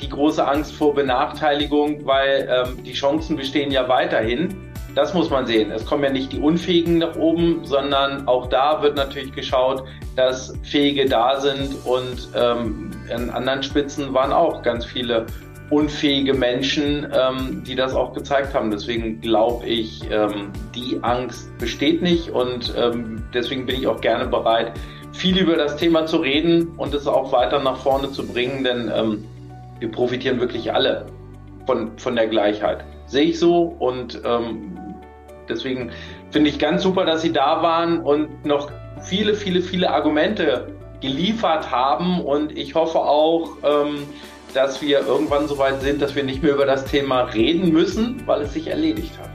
die 0.00 0.08
große 0.08 0.46
Angst 0.46 0.74
vor 0.74 0.94
Benachteiligung, 0.94 2.04
weil 2.04 2.48
ähm, 2.50 2.82
die 2.82 2.92
Chancen 2.92 3.36
bestehen 3.36 3.70
ja 3.70 3.88
weiterhin. 3.88 4.72
Das 4.94 5.14
muss 5.14 5.30
man 5.30 5.46
sehen. 5.46 5.70
Es 5.70 5.86
kommen 5.86 6.04
ja 6.04 6.10
nicht 6.10 6.32
die 6.32 6.40
Unfähigen 6.40 6.98
nach 6.98 7.16
oben, 7.16 7.64
sondern 7.64 8.28
auch 8.28 8.48
da 8.48 8.82
wird 8.82 8.96
natürlich 8.96 9.32
geschaut, 9.32 9.84
dass 10.16 10.52
Fähige 10.62 11.06
da 11.06 11.40
sind 11.40 11.74
und 11.86 12.28
ähm, 12.34 12.90
an 13.10 13.30
anderen 13.30 13.62
Spitzen 13.62 14.12
waren 14.12 14.32
auch 14.32 14.62
ganz 14.62 14.84
viele 14.84 15.26
unfähige 15.72 16.34
Menschen, 16.34 17.06
ähm, 17.14 17.64
die 17.66 17.74
das 17.74 17.94
auch 17.94 18.12
gezeigt 18.12 18.52
haben. 18.54 18.70
Deswegen 18.70 19.22
glaube 19.22 19.66
ich, 19.66 20.02
ähm, 20.10 20.52
die 20.74 20.98
Angst 21.00 21.48
besteht 21.58 22.02
nicht 22.02 22.28
und 22.28 22.74
ähm, 22.76 23.24
deswegen 23.32 23.64
bin 23.64 23.76
ich 23.76 23.86
auch 23.86 24.02
gerne 24.02 24.26
bereit, 24.26 24.72
viel 25.12 25.38
über 25.38 25.56
das 25.56 25.76
Thema 25.76 26.04
zu 26.04 26.18
reden 26.18 26.68
und 26.76 26.92
es 26.92 27.06
auch 27.06 27.32
weiter 27.32 27.58
nach 27.60 27.78
vorne 27.78 28.12
zu 28.12 28.26
bringen, 28.26 28.64
denn 28.64 28.92
ähm, 28.94 29.24
wir 29.78 29.90
profitieren 29.90 30.40
wirklich 30.40 30.72
alle 30.72 31.06
von, 31.66 31.96
von 31.96 32.16
der 32.16 32.26
Gleichheit. 32.26 32.84
Sehe 33.06 33.24
ich 33.24 33.38
so 33.38 33.62
und 33.78 34.20
ähm, 34.26 34.76
deswegen 35.48 35.90
finde 36.30 36.50
ich 36.50 36.58
ganz 36.58 36.82
super, 36.82 37.06
dass 37.06 37.22
Sie 37.22 37.32
da 37.32 37.62
waren 37.62 38.00
und 38.00 38.44
noch 38.44 38.70
viele, 39.00 39.32
viele, 39.34 39.62
viele 39.62 39.90
Argumente 39.90 40.66
geliefert 41.00 41.70
haben 41.70 42.20
und 42.20 42.56
ich 42.56 42.74
hoffe 42.74 42.98
auch, 42.98 43.56
ähm, 43.64 44.06
dass 44.54 44.80
wir 44.82 45.06
irgendwann 45.06 45.48
so 45.48 45.58
weit 45.58 45.80
sind, 45.80 46.02
dass 46.02 46.14
wir 46.14 46.24
nicht 46.24 46.42
mehr 46.42 46.54
über 46.54 46.66
das 46.66 46.84
Thema 46.84 47.22
reden 47.22 47.72
müssen, 47.72 48.22
weil 48.26 48.42
es 48.42 48.52
sich 48.52 48.68
erledigt 48.68 49.18
hat. 49.18 49.30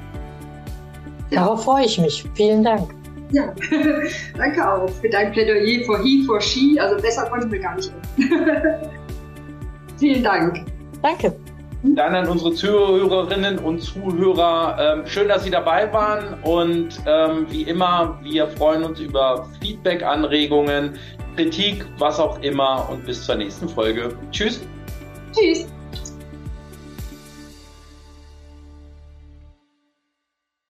Darauf 1.31 1.63
freue 1.63 1.85
ich 1.85 1.97
mich. 1.99 2.23
Vielen 2.35 2.63
Dank. 2.63 2.93
Ja, 3.31 3.53
danke 4.37 4.73
auch 4.73 4.89
für 4.89 5.09
dein 5.09 5.31
Plädoyer 5.31 5.83
for 5.85 6.01
He, 6.01 6.23
for 6.25 6.39
She. 6.39 6.79
Also 6.79 6.95
besser 7.01 7.25
konnten 7.25 7.51
wir 7.51 7.59
gar 7.59 7.75
nicht. 7.75 7.91
Vielen 9.97 10.23
Dank. 10.23 10.65
Danke. 11.01 11.35
Dann 11.83 12.15
an 12.15 12.27
unsere 12.27 12.53
Zuhörerinnen 12.53 13.59
und 13.59 13.79
Zuhörer, 13.79 14.77
ähm, 14.79 15.07
schön, 15.07 15.27
dass 15.27 15.43
Sie 15.43 15.51
dabei 15.51 15.91
waren 15.93 16.41
und 16.41 16.89
ähm, 17.05 17.45
wie 17.49 17.63
immer, 17.63 18.19
wir 18.23 18.47
freuen 18.47 18.83
uns 18.83 18.99
über 18.99 19.47
Feedback, 19.61 20.03
Anregungen, 20.03 20.97
Kritik, 21.35 21.85
was 21.99 22.19
auch 22.19 22.41
immer 22.41 22.89
und 22.89 23.05
bis 23.05 23.23
zur 23.23 23.35
nächsten 23.35 23.69
Folge. 23.69 24.09
Tschüss. 24.31 24.61
Tschüss. 25.37 25.76